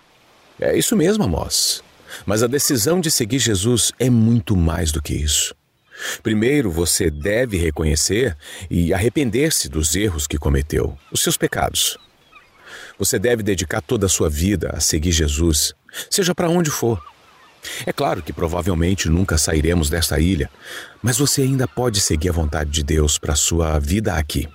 É 0.59 0.77
isso 0.77 0.95
mesmo, 0.95 1.23
Amós. 1.23 1.83
Mas 2.25 2.43
a 2.43 2.47
decisão 2.47 3.01
de 3.01 3.09
seguir 3.09 3.39
Jesus 3.39 3.91
é 3.97 4.09
muito 4.09 4.55
mais 4.55 4.91
do 4.91 5.01
que 5.01 5.13
isso. 5.13 5.55
Primeiro, 6.21 6.69
você 6.69 7.09
deve 7.09 7.57
reconhecer 7.57 8.37
e 8.69 8.93
arrepender-se 8.93 9.69
dos 9.69 9.95
erros 9.95 10.27
que 10.27 10.37
cometeu, 10.37 10.97
os 11.11 11.21
seus 11.21 11.37
pecados. 11.37 11.97
Você 12.97 13.17
deve 13.17 13.41
dedicar 13.41 13.81
toda 13.81 14.05
a 14.05 14.09
sua 14.09 14.29
vida 14.29 14.71
a 14.73 14.79
seguir 14.79 15.11
Jesus, 15.11 15.73
seja 16.09 16.35
para 16.35 16.49
onde 16.49 16.69
for. 16.69 17.01
É 17.85 17.93
claro 17.93 18.21
que 18.21 18.33
provavelmente 18.33 19.09
nunca 19.09 19.37
sairemos 19.37 19.89
desta 19.89 20.19
ilha, 20.19 20.49
mas 21.01 21.17
você 21.17 21.41
ainda 21.41 21.67
pode 21.67 22.01
seguir 22.01 22.29
a 22.29 22.33
vontade 22.33 22.69
de 22.69 22.83
Deus 22.83 23.17
para 23.17 23.35
sua 23.35 23.79
vida 23.79 24.15
aqui. 24.15 24.47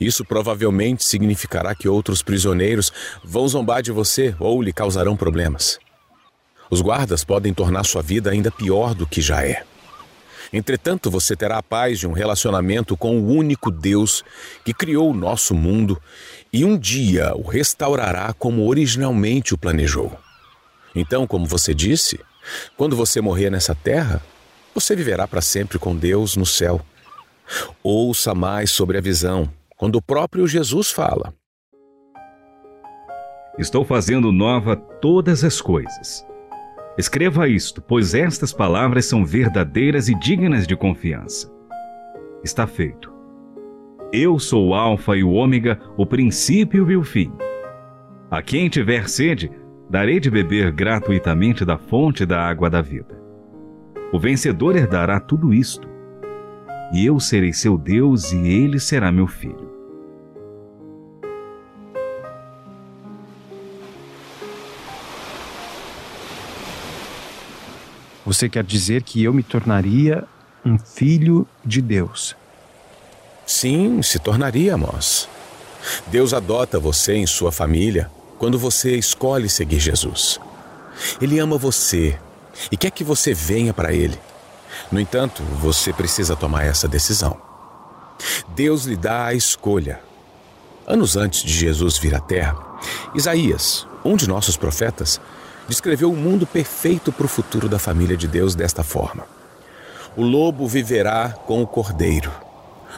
Isso 0.00 0.24
provavelmente 0.24 1.04
significará 1.04 1.74
que 1.74 1.88
outros 1.88 2.22
prisioneiros 2.22 2.92
vão 3.22 3.46
zombar 3.46 3.82
de 3.82 3.92
você 3.92 4.34
ou 4.38 4.60
lhe 4.60 4.72
causarão 4.72 5.16
problemas. 5.16 5.78
Os 6.70 6.80
guardas 6.80 7.24
podem 7.24 7.52
tornar 7.52 7.84
sua 7.84 8.02
vida 8.02 8.30
ainda 8.30 8.50
pior 8.50 8.94
do 8.94 9.06
que 9.06 9.20
já 9.20 9.44
é. 9.44 9.64
Entretanto, 10.52 11.10
você 11.10 11.36
terá 11.36 11.58
a 11.58 11.62
paz 11.62 11.98
de 12.00 12.08
um 12.08 12.12
relacionamento 12.12 12.96
com 12.96 13.18
o 13.20 13.28
único 13.28 13.70
Deus 13.70 14.24
que 14.64 14.74
criou 14.74 15.10
o 15.10 15.14
nosso 15.14 15.54
mundo 15.54 16.00
e 16.52 16.64
um 16.64 16.76
dia 16.76 17.32
o 17.36 17.42
restaurará 17.42 18.32
como 18.32 18.66
originalmente 18.66 19.54
o 19.54 19.58
planejou. 19.58 20.16
Então, 20.94 21.26
como 21.26 21.46
você 21.46 21.74
disse, 21.74 22.20
quando 22.76 22.96
você 22.96 23.20
morrer 23.20 23.50
nessa 23.50 23.74
terra, 23.74 24.22
você 24.74 24.94
viverá 24.96 25.26
para 25.26 25.40
sempre 25.40 25.78
com 25.78 25.96
Deus 25.96 26.36
no 26.36 26.46
céu. 26.46 26.80
Ouça 27.82 28.34
mais 28.34 28.70
sobre 28.70 28.98
a 28.98 29.00
visão, 29.00 29.48
quando 29.76 29.96
o 29.96 30.02
próprio 30.02 30.46
Jesus 30.46 30.90
fala. 30.90 31.34
Estou 33.58 33.84
fazendo 33.84 34.32
nova 34.32 34.76
todas 34.76 35.44
as 35.44 35.60
coisas. 35.60 36.24
Escreva 36.96 37.48
isto, 37.48 37.80
pois 37.80 38.14
estas 38.14 38.52
palavras 38.52 39.06
são 39.06 39.24
verdadeiras 39.24 40.08
e 40.08 40.14
dignas 40.18 40.66
de 40.66 40.76
confiança. 40.76 41.50
Está 42.42 42.66
feito. 42.66 43.12
Eu 44.12 44.38
sou 44.38 44.68
o 44.68 44.74
Alfa 44.74 45.16
e 45.16 45.22
o 45.22 45.30
Ômega, 45.30 45.80
o 45.96 46.04
princípio 46.04 46.90
e 46.90 46.96
o 46.96 47.04
fim. 47.04 47.32
A 48.30 48.42
quem 48.42 48.68
tiver 48.68 49.08
sede, 49.08 49.50
darei 49.90 50.20
de 50.20 50.30
beber 50.30 50.70
gratuitamente 50.70 51.64
da 51.64 51.76
fonte 51.76 52.24
da 52.24 52.40
água 52.40 52.70
da 52.70 52.80
vida. 52.80 53.20
O 54.12 54.20
vencedor 54.20 54.76
herdará 54.76 55.18
tudo 55.18 55.52
isto, 55.52 55.88
e 56.92 57.04
eu 57.04 57.18
serei 57.18 57.52
seu 57.52 57.76
Deus 57.76 58.30
e 58.30 58.36
ele 58.36 58.78
será 58.78 59.10
meu 59.10 59.26
filho. 59.26 59.68
Você 68.24 68.48
quer 68.48 68.62
dizer 68.62 69.02
que 69.02 69.24
eu 69.24 69.34
me 69.34 69.42
tornaria 69.42 70.24
um 70.64 70.78
filho 70.78 71.48
de 71.64 71.82
Deus? 71.82 72.36
Sim, 73.44 74.02
se 74.02 74.20
tornaria, 74.20 74.74
Amós. 74.74 75.28
Deus 76.06 76.32
adota 76.32 76.78
você 76.78 77.14
em 77.14 77.26
sua 77.26 77.50
família 77.50 78.08
quando 78.40 78.58
você 78.58 78.96
escolhe 78.96 79.50
seguir 79.50 79.78
Jesus. 79.78 80.40
Ele 81.20 81.38
ama 81.38 81.58
você 81.58 82.18
e 82.72 82.76
quer 82.76 82.90
que 82.90 83.04
você 83.04 83.34
venha 83.34 83.74
para 83.74 83.92
Ele. 83.92 84.18
No 84.90 84.98
entanto, 84.98 85.42
você 85.42 85.92
precisa 85.92 86.34
tomar 86.34 86.64
essa 86.64 86.88
decisão. 86.88 87.36
Deus 88.48 88.86
lhe 88.86 88.96
dá 88.96 89.26
a 89.26 89.34
escolha. 89.34 90.00
Anos 90.86 91.18
antes 91.18 91.42
de 91.42 91.52
Jesus 91.52 91.98
vir 91.98 92.14
à 92.14 92.18
Terra, 92.18 92.56
Isaías, 93.14 93.86
um 94.02 94.16
de 94.16 94.26
nossos 94.26 94.56
profetas, 94.56 95.20
descreveu 95.68 96.10
o 96.10 96.16
mundo 96.16 96.46
perfeito 96.46 97.12
para 97.12 97.26
o 97.26 97.28
futuro 97.28 97.68
da 97.68 97.78
família 97.78 98.16
de 98.16 98.26
Deus 98.26 98.54
desta 98.54 98.82
forma: 98.82 99.26
O 100.16 100.22
lobo 100.22 100.66
viverá 100.66 101.28
com 101.46 101.62
o 101.62 101.66
cordeiro, 101.66 102.32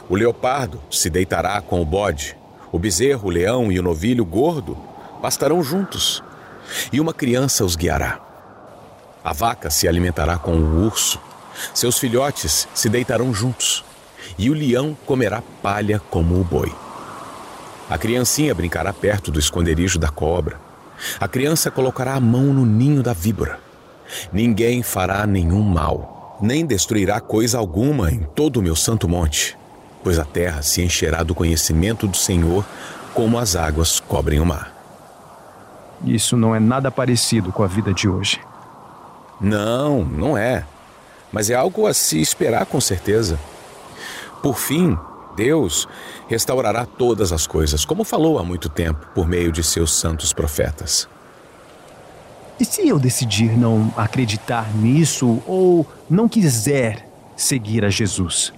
o 0.07 0.15
leopardo 0.15 0.79
se 0.89 1.09
deitará 1.09 1.59
com 1.59 1.81
o 1.81 1.85
bode, 1.85 2.37
o 2.71 2.79
bezerro, 2.79 3.27
o 3.27 3.31
leão 3.31 3.69
e 3.73 3.77
o 3.77 3.83
novilho 3.83 4.23
gordo 4.23 4.92
pastarão 5.23 5.63
juntos, 5.63 6.21
e 6.91 6.99
uma 6.99 7.13
criança 7.13 7.63
os 7.63 7.77
guiará. 7.77 8.19
A 9.23 9.31
vaca 9.31 9.69
se 9.69 9.87
alimentará 9.87 10.37
com 10.37 10.51
o 10.51 10.85
urso, 10.85 11.17
seus 11.73 11.97
filhotes 11.97 12.67
se 12.73 12.89
deitarão 12.89 13.33
juntos, 13.33 13.85
e 14.37 14.49
o 14.49 14.53
leão 14.53 14.97
comerá 15.05 15.41
palha 15.61 15.97
como 16.09 16.37
o 16.37 16.43
boi. 16.43 16.75
A 17.89 17.97
criancinha 17.97 18.53
brincará 18.53 18.91
perto 18.91 19.31
do 19.31 19.39
esconderijo 19.39 19.97
da 19.97 20.09
cobra. 20.09 20.59
A 21.21 21.27
criança 21.29 21.71
colocará 21.71 22.15
a 22.15 22.19
mão 22.19 22.53
no 22.53 22.65
ninho 22.65 23.01
da 23.01 23.13
víbora. 23.13 23.61
Ninguém 24.33 24.83
fará 24.83 25.25
nenhum 25.25 25.61
mal, 25.61 26.37
nem 26.41 26.65
destruirá 26.65 27.21
coisa 27.21 27.57
alguma 27.57 28.11
em 28.11 28.23
todo 28.35 28.57
o 28.57 28.61
meu 28.61 28.75
santo 28.75 29.07
monte, 29.07 29.57
pois 30.03 30.19
a 30.19 30.25
terra 30.25 30.61
se 30.61 30.81
encherá 30.81 31.23
do 31.23 31.33
conhecimento 31.33 32.09
do 32.09 32.17
Senhor, 32.17 32.65
como 33.13 33.39
as 33.39 33.55
águas 33.55 34.01
cobrem 34.01 34.41
o 34.41 34.45
mar. 34.45 34.72
Isso 36.03 36.35
não 36.35 36.55
é 36.55 36.59
nada 36.59 36.91
parecido 36.91 37.51
com 37.51 37.63
a 37.63 37.67
vida 37.67 37.93
de 37.93 38.07
hoje. 38.09 38.39
Não, 39.39 40.03
não 40.03 40.37
é. 40.37 40.65
Mas 41.31 41.49
é 41.49 41.55
algo 41.55 41.87
a 41.87 41.93
se 41.93 42.21
esperar 42.21 42.65
com 42.65 42.79
certeza. 42.79 43.39
Por 44.41 44.57
fim, 44.57 44.97
Deus 45.35 45.87
restaurará 46.27 46.85
todas 46.85 47.31
as 47.31 47.47
coisas, 47.47 47.85
como 47.85 48.03
falou 48.03 48.37
há 48.37 48.43
muito 48.43 48.69
tempo 48.69 49.07
por 49.15 49.27
meio 49.27 49.51
de 49.51 49.63
seus 49.63 49.93
santos 49.93 50.33
profetas. 50.33 51.07
E 52.59 52.65
se 52.65 52.87
eu 52.87 52.99
decidir 52.99 53.57
não 53.57 53.91
acreditar 53.97 54.73
nisso 54.75 55.41
ou 55.47 55.87
não 56.09 56.29
quiser 56.29 57.09
seguir 57.35 57.83
a 57.83 57.89
Jesus? 57.89 58.53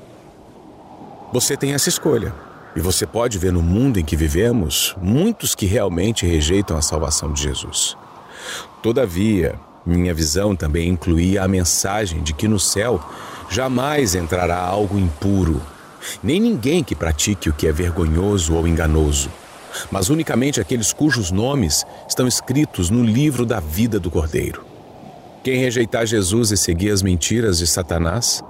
Você 1.32 1.56
tem 1.56 1.74
essa 1.74 1.90
escolha. 1.90 2.34
E 2.76 2.82
você 2.82 3.06
pode 3.06 3.38
ver 3.38 3.54
no 3.54 3.62
mundo 3.62 4.00
em 4.00 4.04
que 4.04 4.18
vivemos 4.18 4.96
muitos 5.02 5.56
que 5.56 5.66
realmente 5.66 6.26
rejeitam 6.26 6.76
a 6.76 6.82
salvação 6.82 7.32
de 7.32 7.42
Jesus. 7.42 7.96
Todavia, 8.84 9.56
minha 9.86 10.14
visão 10.14 10.56
também 10.56 10.90
incluía 10.90 11.44
a 11.44 11.48
mensagem 11.48 12.22
de 12.22 12.34
que 12.34 12.48
no 12.48 12.60
céu 12.60 13.00
jamais 13.50 14.14
entrará 14.14 14.58
algo 14.58 15.00
impuro, 15.00 15.62
nem 16.22 16.40
ninguém 16.40 16.84
que 16.84 16.96
pratique 16.96 17.50
o 17.50 17.54
que 17.54 17.68
é 17.68 17.72
vergonhoso 17.72 18.54
ou 18.56 18.68
enganoso, 18.68 19.32
mas 19.92 20.10
unicamente 20.10 20.60
aqueles 20.60 20.92
cujos 20.92 21.32
nomes 21.32 21.86
estão 22.08 22.28
escritos 22.28 22.90
no 22.90 23.04
livro 23.04 23.46
da 23.46 23.60
vida 23.60 24.00
do 24.00 24.12
Cordeiro. 24.12 24.66
Quem 25.44 25.60
rejeitar 25.60 26.06
Jesus 26.06 26.52
e 26.52 26.58
seguir 26.58 26.90
as 26.90 27.04
mentiras 27.04 27.60
de 27.60 27.68
Satanás, 27.68 28.44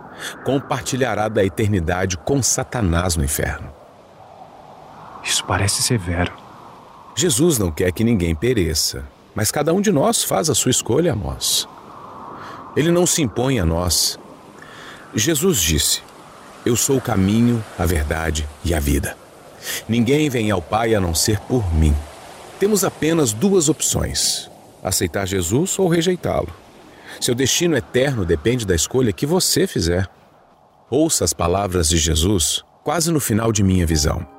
compartilhará 0.45 1.27
da 1.27 1.43
eternidade 1.43 2.17
com 2.17 2.41
Satanás 2.41 3.17
no 3.17 3.23
inferno. 3.23 3.74
Isso 5.25 5.43
parece 5.43 5.81
severo. 5.81 6.31
Jesus 7.15 7.57
não 7.57 7.71
quer 7.71 7.91
que 7.91 8.03
ninguém 8.03 8.35
pereça, 8.35 9.03
mas 9.33 9.49
cada 9.49 9.73
um 9.73 9.81
de 9.81 9.91
nós 9.91 10.23
faz 10.23 10.49
a 10.51 10.55
sua 10.55 10.69
escolha, 10.69 11.13
Amós. 11.13 11.67
Ele 12.75 12.91
não 12.91 13.07
se 13.07 13.23
impõe 13.23 13.59
a 13.59 13.65
nós. 13.65 14.19
Jesus 15.15 15.59
disse: 15.59 16.03
Eu 16.63 16.75
sou 16.75 16.97
o 16.97 17.01
caminho, 17.01 17.63
a 17.79 17.85
verdade 17.85 18.47
e 18.63 18.73
a 18.73 18.79
vida. 18.79 19.17
Ninguém 19.89 20.29
vem 20.29 20.51
ao 20.51 20.61
Pai 20.61 20.93
a 20.93 21.01
não 21.01 21.15
ser 21.15 21.39
por 21.39 21.73
mim. 21.73 21.95
Temos 22.59 22.83
apenas 22.83 23.33
duas 23.33 23.67
opções: 23.67 24.51
aceitar 24.83 25.25
Jesus 25.25 25.79
ou 25.79 25.87
rejeitá-lo. 25.87 26.53
Seu 27.19 27.33
destino 27.33 27.75
eterno 27.75 28.25
depende 28.25 28.65
da 28.65 28.75
escolha 28.75 29.13
que 29.13 29.25
você 29.25 29.65
fizer. 29.65 30.07
Ouça 30.89 31.23
as 31.23 31.33
palavras 31.33 31.89
de 31.89 31.97
Jesus 31.97 32.63
quase 32.83 33.11
no 33.11 33.19
final 33.19 33.51
de 33.51 33.63
minha 33.63 33.87
visão. 33.87 34.34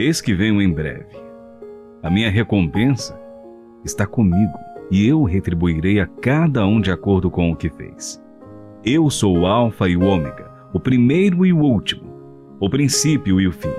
Eis 0.00 0.22
que 0.22 0.32
venho 0.32 0.62
em 0.62 0.72
breve. 0.72 1.14
A 2.02 2.08
minha 2.08 2.30
recompensa 2.30 3.20
está 3.84 4.06
comigo, 4.06 4.58
e 4.90 5.06
eu 5.06 5.24
retribuirei 5.24 6.00
a 6.00 6.06
cada 6.06 6.66
um 6.66 6.80
de 6.80 6.90
acordo 6.90 7.30
com 7.30 7.52
o 7.52 7.54
que 7.54 7.68
fez. 7.68 8.18
Eu 8.82 9.10
sou 9.10 9.40
o 9.40 9.46
Alfa 9.46 9.90
e 9.90 9.98
o 9.98 10.02
Ômega, 10.02 10.50
o 10.72 10.80
primeiro 10.80 11.44
e 11.44 11.52
o 11.52 11.58
último, 11.58 12.10
o 12.58 12.70
princípio 12.70 13.38
e 13.38 13.46
o 13.46 13.52
fim. 13.52 13.74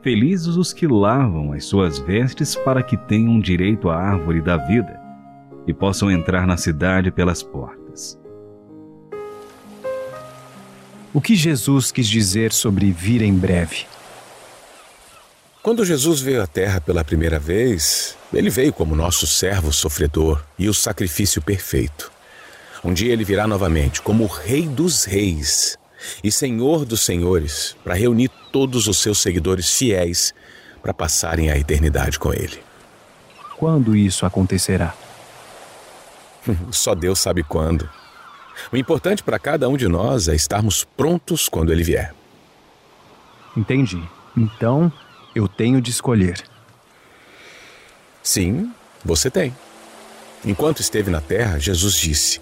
Felizes 0.00 0.56
os 0.56 0.72
que 0.72 0.86
lavam 0.86 1.52
as 1.52 1.66
suas 1.66 1.98
vestes 1.98 2.56
para 2.56 2.82
que 2.82 2.96
tenham 2.96 3.38
direito 3.38 3.90
à 3.90 3.96
árvore 3.98 4.40
da 4.40 4.56
vida 4.56 4.98
e 5.66 5.74
possam 5.74 6.10
entrar 6.10 6.46
na 6.46 6.56
cidade 6.56 7.10
pelas 7.10 7.42
portas. 7.42 8.18
O 11.12 11.20
que 11.20 11.34
Jesus 11.34 11.92
quis 11.92 12.08
dizer 12.08 12.50
sobre 12.50 12.90
vir 12.90 13.20
em 13.20 13.34
breve? 13.34 13.97
Quando 15.68 15.84
Jesus 15.84 16.22
veio 16.22 16.42
à 16.42 16.46
Terra 16.46 16.80
pela 16.80 17.04
primeira 17.04 17.38
vez, 17.38 18.16
ele 18.32 18.48
veio 18.48 18.72
como 18.72 18.96
nosso 18.96 19.26
servo 19.26 19.70
sofredor 19.70 20.42
e 20.58 20.66
o 20.66 20.72
sacrifício 20.72 21.42
perfeito. 21.42 22.10
Um 22.82 22.94
dia 22.94 23.12
ele 23.12 23.22
virá 23.22 23.46
novamente 23.46 24.00
como 24.00 24.24
o 24.24 24.28
Rei 24.28 24.66
dos 24.66 25.04
Reis 25.04 25.76
e 26.24 26.32
Senhor 26.32 26.86
dos 26.86 27.02
Senhores 27.02 27.76
para 27.84 27.92
reunir 27.92 28.30
todos 28.50 28.88
os 28.88 28.96
seus 28.96 29.18
seguidores 29.18 29.70
fiéis 29.70 30.32
para 30.80 30.94
passarem 30.94 31.50
a 31.50 31.58
eternidade 31.58 32.18
com 32.18 32.32
ele. 32.32 32.62
Quando 33.58 33.94
isso 33.94 34.24
acontecerá? 34.24 34.94
Só 36.72 36.94
Deus 36.94 37.18
sabe 37.18 37.42
quando. 37.42 37.86
O 38.72 38.76
importante 38.78 39.22
para 39.22 39.38
cada 39.38 39.68
um 39.68 39.76
de 39.76 39.86
nós 39.86 40.28
é 40.28 40.34
estarmos 40.34 40.84
prontos 40.96 41.46
quando 41.46 41.70
ele 41.70 41.82
vier. 41.82 42.14
Entendi. 43.54 44.02
Então, 44.34 44.90
eu 45.38 45.46
tenho 45.46 45.80
de 45.80 45.90
escolher. 45.90 46.42
Sim, 48.22 48.70
você 49.04 49.30
tem. 49.30 49.54
Enquanto 50.44 50.80
esteve 50.80 51.10
na 51.10 51.20
terra, 51.20 51.58
Jesus 51.58 51.94
disse: 51.94 52.40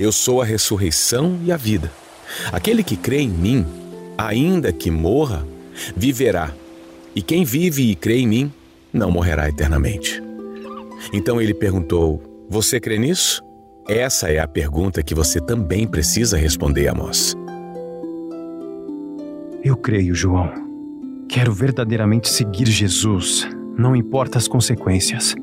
Eu 0.00 0.10
sou 0.10 0.40
a 0.40 0.44
ressurreição 0.44 1.38
e 1.44 1.52
a 1.52 1.56
vida. 1.56 1.92
Aquele 2.50 2.82
que 2.82 2.96
crê 2.96 3.20
em 3.20 3.28
mim, 3.28 3.66
ainda 4.16 4.72
que 4.72 4.90
morra, 4.90 5.46
viverá. 5.94 6.52
E 7.14 7.22
quem 7.22 7.44
vive 7.44 7.90
e 7.90 7.94
crê 7.94 8.18
em 8.18 8.26
mim, 8.26 8.52
não 8.92 9.10
morrerá 9.10 9.48
eternamente. 9.48 10.22
Então 11.12 11.40
ele 11.40 11.52
perguntou: 11.54 12.46
Você 12.48 12.80
crê 12.80 12.98
nisso? 12.98 13.42
Essa 13.86 14.30
é 14.30 14.38
a 14.38 14.48
pergunta 14.48 15.02
que 15.02 15.14
você 15.14 15.40
também 15.40 15.86
precisa 15.86 16.36
responder, 16.36 16.88
Amós. 16.88 17.34
Eu 19.62 19.76
creio, 19.76 20.14
João. 20.14 20.67
Quero 21.28 21.52
verdadeiramente 21.52 22.26
seguir 22.30 22.66
Jesus, 22.66 23.46
não 23.76 23.94
importa 23.94 24.38
as 24.38 24.48
consequências. 24.48 25.34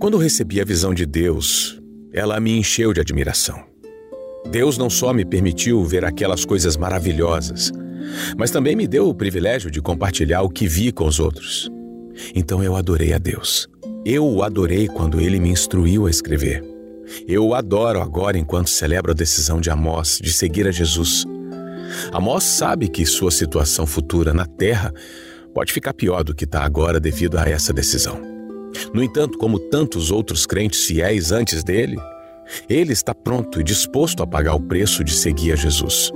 Quando 0.00 0.18
recebi 0.18 0.60
a 0.60 0.64
visão 0.64 0.92
de 0.92 1.06
Deus, 1.06 1.80
ela 2.12 2.40
me 2.40 2.58
encheu 2.58 2.92
de 2.92 3.00
admiração. 3.00 3.64
Deus 4.50 4.76
não 4.76 4.90
só 4.90 5.12
me 5.12 5.24
permitiu 5.24 5.84
ver 5.84 6.04
aquelas 6.04 6.44
coisas 6.44 6.76
maravilhosas, 6.76 7.70
mas 8.36 8.50
também 8.50 8.74
me 8.74 8.88
deu 8.88 9.08
o 9.08 9.14
privilégio 9.14 9.70
de 9.70 9.80
compartilhar 9.80 10.42
o 10.42 10.50
que 10.50 10.66
vi 10.66 10.90
com 10.90 11.06
os 11.06 11.20
outros. 11.20 11.70
Então 12.34 12.64
eu 12.64 12.74
adorei 12.74 13.12
a 13.12 13.18
Deus. 13.18 13.68
Eu 14.04 14.26
o 14.26 14.42
adorei 14.42 14.88
quando 14.88 15.20
ele 15.20 15.38
me 15.38 15.50
instruiu 15.50 16.06
a 16.06 16.10
escrever. 16.10 16.62
Eu 17.26 17.46
o 17.46 17.54
adoro 17.54 18.00
agora 18.00 18.36
enquanto 18.36 18.68
celebro 18.68 19.12
a 19.12 19.14
decisão 19.14 19.60
de 19.60 19.70
Amós 19.70 20.18
de 20.20 20.32
seguir 20.32 20.66
a 20.66 20.72
Jesus. 20.72 21.24
Amós 22.12 22.44
sabe 22.44 22.88
que 22.88 23.04
sua 23.06 23.30
situação 23.30 23.86
futura 23.86 24.32
na 24.32 24.46
terra 24.46 24.92
pode 25.54 25.72
ficar 25.72 25.94
pior 25.94 26.22
do 26.22 26.34
que 26.34 26.44
está 26.44 26.64
agora 26.64 27.00
devido 27.00 27.38
a 27.38 27.48
essa 27.48 27.72
decisão. 27.72 28.20
No 28.92 29.02
entanto, 29.02 29.38
como 29.38 29.58
tantos 29.58 30.10
outros 30.10 30.46
crentes 30.46 30.84
fiéis 30.84 31.32
antes 31.32 31.64
dele, 31.64 31.96
ele 32.68 32.92
está 32.92 33.14
pronto 33.14 33.60
e 33.60 33.64
disposto 33.64 34.22
a 34.22 34.26
pagar 34.26 34.54
o 34.54 34.60
preço 34.60 35.02
de 35.02 35.14
seguir 35.14 35.52
a 35.52 35.56
Jesus. 35.56 36.10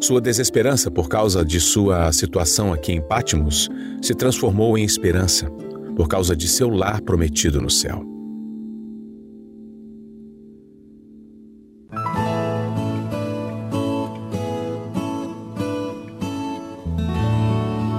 Sua 0.00 0.20
desesperança 0.20 0.90
por 0.90 1.08
causa 1.08 1.44
de 1.44 1.58
sua 1.58 2.12
situação 2.12 2.72
aqui 2.72 2.92
em 2.92 3.00
Pátimos 3.00 3.68
se 4.00 4.14
transformou 4.14 4.78
em 4.78 4.84
esperança 4.84 5.50
por 5.96 6.06
causa 6.06 6.36
de 6.36 6.46
seu 6.46 6.68
lar 6.68 7.00
prometido 7.00 7.60
no 7.60 7.70
céu. 7.70 8.17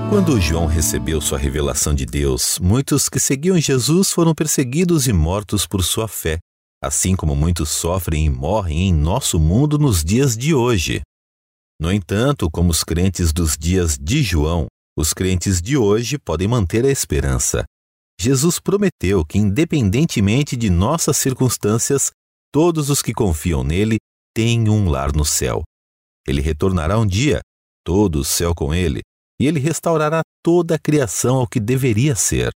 Quando 0.09 0.41
João 0.41 0.65
recebeu 0.65 1.21
sua 1.21 1.37
revelação 1.37 1.93
de 1.93 2.03
Deus, 2.03 2.57
muitos 2.57 3.07
que 3.07 3.19
seguiam 3.19 3.59
Jesus 3.59 4.11
foram 4.11 4.33
perseguidos 4.33 5.07
e 5.07 5.13
mortos 5.13 5.67
por 5.67 5.83
sua 5.83 6.07
fé, 6.07 6.39
assim 6.83 7.15
como 7.15 7.35
muitos 7.35 7.69
sofrem 7.69 8.25
e 8.25 8.29
morrem 8.29 8.89
em 8.89 8.93
nosso 8.93 9.39
mundo 9.39 9.77
nos 9.77 10.03
dias 10.03 10.35
de 10.35 10.51
hoje. 10.51 11.01
No 11.79 11.93
entanto, 11.93 12.49
como 12.49 12.71
os 12.71 12.83
crentes 12.83 13.31
dos 13.31 13.55
dias 13.55 13.99
de 14.01 14.23
João, 14.23 14.65
os 14.97 15.13
crentes 15.13 15.61
de 15.61 15.77
hoje 15.77 16.17
podem 16.17 16.47
manter 16.47 16.83
a 16.85 16.89
esperança. 16.89 17.63
Jesus 18.19 18.59
prometeu 18.59 19.23
que, 19.23 19.37
independentemente 19.37 20.57
de 20.57 20.71
nossas 20.71 21.17
circunstâncias, 21.17 22.09
todos 22.51 22.89
os 22.89 23.03
que 23.03 23.13
confiam 23.13 23.63
nele 23.63 23.97
têm 24.35 24.69
um 24.69 24.89
lar 24.89 25.15
no 25.15 25.23
céu. 25.23 25.61
Ele 26.27 26.41
retornará 26.41 26.97
um 26.97 27.05
dia, 27.05 27.41
todo 27.85 28.21
o 28.21 28.25
céu 28.25 28.55
com 28.55 28.73
ele, 28.73 29.01
e 29.39 29.47
ele 29.47 29.59
restaurará 29.59 30.21
toda 30.43 30.75
a 30.75 30.79
criação 30.79 31.37
ao 31.37 31.47
que 31.47 31.59
deveria 31.59 32.15
ser. 32.15 32.49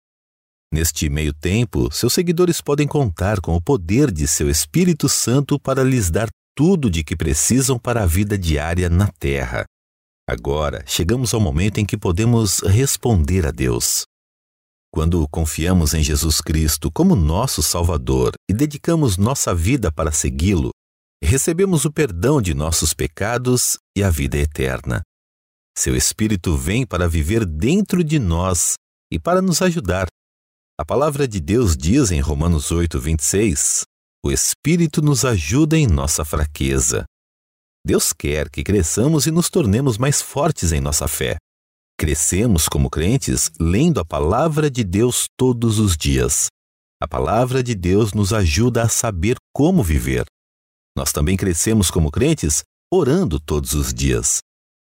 Neste 0.73 1.11
meio 1.11 1.35
tempo, 1.35 1.92
seus 1.92 2.14
seguidores 2.14 2.61
podem 2.61 2.88
contar 2.88 3.40
com 3.40 3.55
o 3.55 3.61
poder 3.61 4.11
de 4.11 4.27
seu 4.27 4.49
Espírito 4.49 5.09
Santo 5.09 5.61
para 5.61 5.85
lhes 5.85 6.11
dar 6.11 6.29
tudo 6.57 6.90
de 6.90 7.05
que 7.05 7.16
precisam 7.16 7.79
para 7.79 8.03
a 8.03 8.07
vida 8.07 8.38
diária 8.38 8.88
na 8.88 9.09
terra. 9.18 9.64
Agora, 10.29 10.83
chegamos 10.87 11.35
ao 11.35 11.40
momento 11.40 11.79
em 11.79 11.85
que 11.85 11.99
podemos 11.99 12.61
responder 12.61 13.47
a 13.47 13.51
Deus. 13.51 14.05
Quando 14.90 15.27
confiamos 15.29 15.95
em 15.95 16.03
Jesus 16.03 16.40
Cristo 16.40 16.90
como 16.90 17.16
nosso 17.16 17.62
Salvador 17.62 18.33
e 18.49 18.55
dedicamos 18.55 19.16
nossa 19.16 19.55
vida 19.55 19.90
para 19.90 20.12
segui-lo, 20.12 20.71
recebemos 21.23 21.85
o 21.85 21.92
perdão 21.92 22.40
de 22.40 22.55
nossos 22.55 22.95
pecados 22.95 23.79
e 23.97 24.03
a 24.03 24.11
vida 24.11 24.37
eterna. 24.37 25.03
Seu 25.76 25.96
Espírito 25.96 26.56
vem 26.56 26.87
para 26.87 27.08
viver 27.08 27.46
dentro 27.46 28.04
de 28.04 28.18
nós 28.18 28.74
e 29.11 29.18
para 29.18 29.40
nos 29.40 29.62
ajudar. 29.62 30.06
A 30.78 30.85
palavra 30.85 31.26
de 31.26 31.40
Deus 31.40 31.76
diz 31.76 32.11
em 32.11 32.20
Romanos 32.20 32.70
8, 32.70 33.00
26: 33.00 33.85
O 34.24 34.30
Espírito 34.30 35.00
nos 35.00 35.24
ajuda 35.24 35.76
em 35.76 35.87
nossa 35.87 36.24
fraqueza. 36.24 37.04
Deus 37.85 38.12
quer 38.12 38.50
que 38.50 38.62
cresçamos 38.62 39.26
e 39.26 39.30
nos 39.30 39.48
tornemos 39.48 39.96
mais 39.96 40.20
fortes 40.20 40.72
em 40.72 40.80
nossa 40.80 41.08
fé. 41.08 41.37
Crescemos 41.98 42.68
como 42.68 42.90
crentes 42.90 43.50
lendo 43.58 43.98
a 43.98 44.04
palavra 44.04 44.70
de 44.70 44.85
Deus 44.85 45.26
todos 45.37 45.78
os 45.78 45.96
dias. 45.96 46.48
A 47.00 47.08
palavra 47.08 47.62
de 47.62 47.74
Deus 47.74 48.12
nos 48.12 48.32
ajuda 48.32 48.82
a 48.82 48.88
saber 48.88 49.37
como 49.54 49.82
viver. 49.82 50.24
Nós 50.96 51.12
também 51.12 51.37
crescemos 51.37 51.90
como 51.90 52.11
crentes 52.11 52.62
orando 52.92 53.40
todos 53.40 53.72
os 53.72 53.92
dias. 53.92 54.40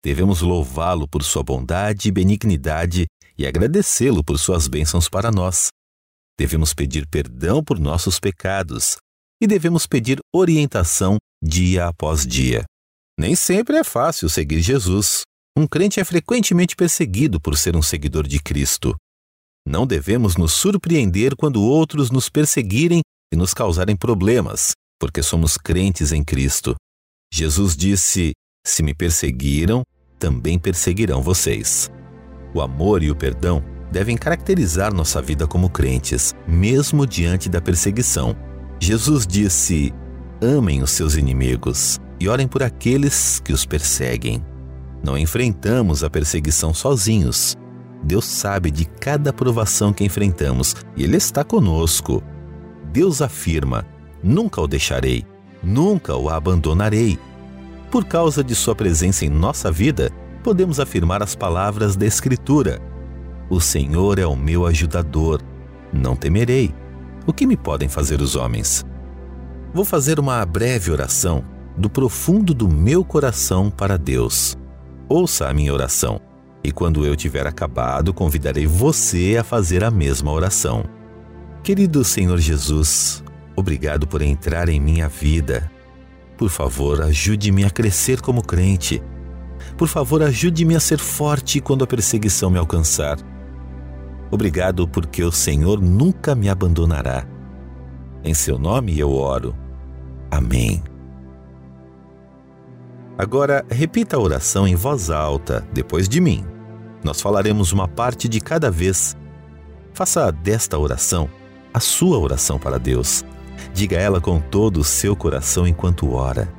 Devemos 0.05 0.41
louvá-lo 0.41 1.07
por 1.07 1.23
sua 1.23 1.43
bondade 1.43 2.09
e 2.09 2.13
benignidade 2.13 3.07
e 3.37 3.47
agradecê-lo 3.47 4.25
por 4.25 4.39
suas 4.39 4.67
bênçãos 4.67 5.09
para 5.09 5.31
nós. 5.31 5.69
Devemos 6.39 6.73
pedir 6.73 7.07
perdão 7.07 7.63
por 7.63 7.79
nossos 7.79 8.19
pecados 8.19 8.97
e 9.43 9.47
devemos 9.47 9.87
pedir 9.87 10.19
orientação 10.35 11.17
dia 11.43 11.87
após 11.87 12.27
dia. 12.27 12.65
Nem 13.19 13.35
sempre 13.35 13.77
é 13.77 13.85
fácil 13.85 14.29
seguir 14.29 14.63
Jesus. 14.63 15.23
Um 15.57 15.67
crente 15.67 16.01
é 16.01 16.05
frequentemente 16.05 16.75
perseguido 16.75 17.41
por 17.41 17.57
ser 17.57 17.77
um 17.77 17.83
seguidor 17.83 18.27
de 18.27 18.41
Cristo. 18.41 18.97
Não 19.67 19.87
devemos 19.87 20.37
nos 20.37 20.55
surpreender 20.55 21.37
quando 21.37 21.63
outros 21.63 22.11
nos 22.11 22.31
perseguirem 22.31 23.03
e 23.33 23.37
nos 23.37 23.53
causarem 23.53 23.97
problemas, 23.97 24.73
porque 24.99 25.23
somos 25.23 25.57
crentes 25.59 26.13
em 26.13 26.25
Cristo. 26.25 26.75
Jesus 27.33 27.77
disse: 27.77 28.33
Se 28.67 28.83
me 28.83 28.95
perseguiram, 28.95 29.83
também 30.21 30.59
perseguirão 30.59 31.23
vocês. 31.23 31.91
O 32.55 32.61
amor 32.61 33.03
e 33.03 33.11
o 33.11 33.17
perdão 33.17 33.65
devem 33.91 34.17
caracterizar 34.17 34.95
nossa 34.95 35.21
vida 35.21 35.47
como 35.47 35.71
crentes, 35.71 36.35
mesmo 36.47 37.07
diante 37.07 37.49
da 37.49 37.61
perseguição. 37.61 38.37
Jesus 38.79 39.27
disse: 39.27 39.93
Amem 40.41 40.83
os 40.83 40.91
seus 40.91 41.15
inimigos 41.15 41.99
e 42.21 42.29
orem 42.29 42.47
por 42.47 42.63
aqueles 42.63 43.41
que 43.41 43.53
os 43.53 43.65
perseguem. 43.65 44.45
Não 45.03 45.17
enfrentamos 45.17 46.05
a 46.05 46.11
perseguição 46.11 46.75
sozinhos. 46.75 47.57
Deus 48.03 48.27
sabe 48.27 48.71
de 48.71 48.85
cada 48.85 49.33
provação 49.33 49.93
que 49.93 50.05
enfrentamos 50.05 50.77
e 50.97 51.03
Ele 51.03 51.17
está 51.17 51.43
conosco. 51.43 52.23
Deus 52.93 53.23
afirma: 53.23 53.87
Nunca 54.23 54.61
o 54.61 54.69
deixarei, 54.69 55.25
nunca 55.63 56.15
o 56.15 56.29
abandonarei. 56.29 57.19
Por 57.91 58.05
causa 58.05 58.45
de 58.45 58.55
Sua 58.55 58.75
presença 58.75 59.25
em 59.25 59.29
nossa 59.29 59.71
vida, 59.71 60.13
podemos 60.45 60.79
afirmar 60.79 61.23
as 61.23 61.35
palavras 61.35 61.97
da 61.97 62.07
Escritura: 62.07 62.81
O 63.49 63.61
Senhor 63.61 64.19
é 64.19 64.27
o 64.27 64.37
meu 64.37 64.65
ajudador, 64.65 65.43
não 65.93 66.15
temerei. 66.15 66.73
O 67.27 67.33
que 67.33 67.47
me 67.47 67.57
podem 67.57 67.89
fazer 67.89 68.21
os 68.21 68.37
homens? 68.37 68.87
Vou 69.75 69.85
fazer 69.85 70.21
uma 70.21 70.45
breve 70.47 70.91
oração 70.93 71.45
do 71.77 71.91
profundo 71.91 72.55
do 72.55 72.69
meu 72.69 73.05
coração 73.05 73.71
para 73.71 73.99
Deus. 73.99 74.57
Ouça 75.09 75.49
a 75.49 75.55
minha 75.55 75.73
oração, 75.73 76.21
e 76.63 76.71
quando 76.71 77.05
eu 77.05 77.17
tiver 77.17 77.47
acabado, 77.47 78.15
convidarei 78.15 78.67
você 78.67 79.37
a 79.37 79.43
fazer 79.43 79.83
a 79.83 79.91
mesma 79.91 80.31
oração. 80.31 80.85
Querido 81.63 82.05
Senhor 82.05 82.39
Jesus, 82.39 83.23
obrigado 83.57 84.07
por 84.07 84.23
entrar 84.23 84.69
em 84.69 84.79
minha 84.79 85.09
vida. 85.09 85.71
Por 86.41 86.49
favor, 86.49 87.03
ajude-me 87.03 87.67
a 87.67 87.71
crescer 87.71 88.23
como 88.23 88.43
crente. 88.43 89.03
Por 89.77 89.89
favor, 89.89 90.23
ajude-me 90.23 90.75
a 90.75 90.81
ser 90.81 90.99
forte 90.99 91.61
quando 91.61 91.85
a 91.85 91.87
perseguição 91.87 92.49
me 92.49 92.59
alcançar. 92.59 93.19
Obrigado 94.31 94.89
porque 94.89 95.23
o 95.23 95.31
Senhor 95.31 95.83
nunca 95.83 96.35
me 96.35 96.49
abandonará. 96.49 97.27
Em 98.25 98.33
seu 98.33 98.59
nome 98.59 98.99
eu 98.99 99.13
oro. 99.13 99.55
Amém. 100.31 100.83
Agora, 103.19 103.63
repita 103.71 104.17
a 104.17 104.21
oração 104.21 104.67
em 104.67 104.75
voz 104.75 105.11
alta, 105.11 105.63
depois 105.75 106.09
de 106.09 106.23
mim. 106.23 106.43
Nós 107.05 107.21
falaremos 107.21 107.71
uma 107.71 107.87
parte 107.87 108.31
de 108.31 108.41
cada 108.41 108.71
vez. 108.71 109.15
Faça 109.93 110.33
desta 110.33 110.79
oração 110.79 111.29
a 111.75 111.81
sua 111.81 112.19
oração 112.19 112.59
para 112.59 112.79
Deus. 112.79 113.27
Diga 113.73 113.97
ela 113.97 114.21
com 114.21 114.41
todo 114.41 114.79
o 114.81 114.85
seu 114.85 115.15
coração 115.15 115.67
enquanto 115.67 116.13
ora. 116.13 116.53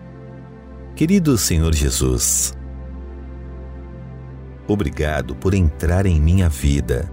Querido 0.96 1.38
Senhor 1.38 1.74
Jesus, 1.74 2.54
obrigado 4.68 5.36
por 5.36 5.54
entrar 5.54 6.06
em 6.06 6.20
minha 6.20 6.48
vida. 6.50 7.12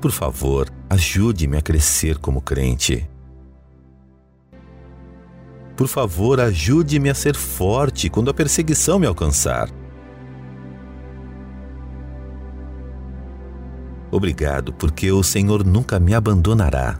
Por 0.00 0.10
favor, 0.10 0.68
ajude-me 0.88 1.56
a 1.56 1.62
crescer 1.62 2.18
como 2.18 2.40
crente. 2.40 3.08
Por 5.76 5.88
favor, 5.88 6.40
ajude-me 6.40 7.10
a 7.10 7.14
ser 7.14 7.34
forte 7.34 8.08
quando 8.08 8.30
a 8.30 8.34
perseguição 8.34 8.98
me 8.98 9.06
alcançar. 9.06 9.68
Obrigado, 14.16 14.72
porque 14.72 15.12
o 15.12 15.22
Senhor 15.22 15.62
nunca 15.62 16.00
me 16.00 16.14
abandonará. 16.14 16.98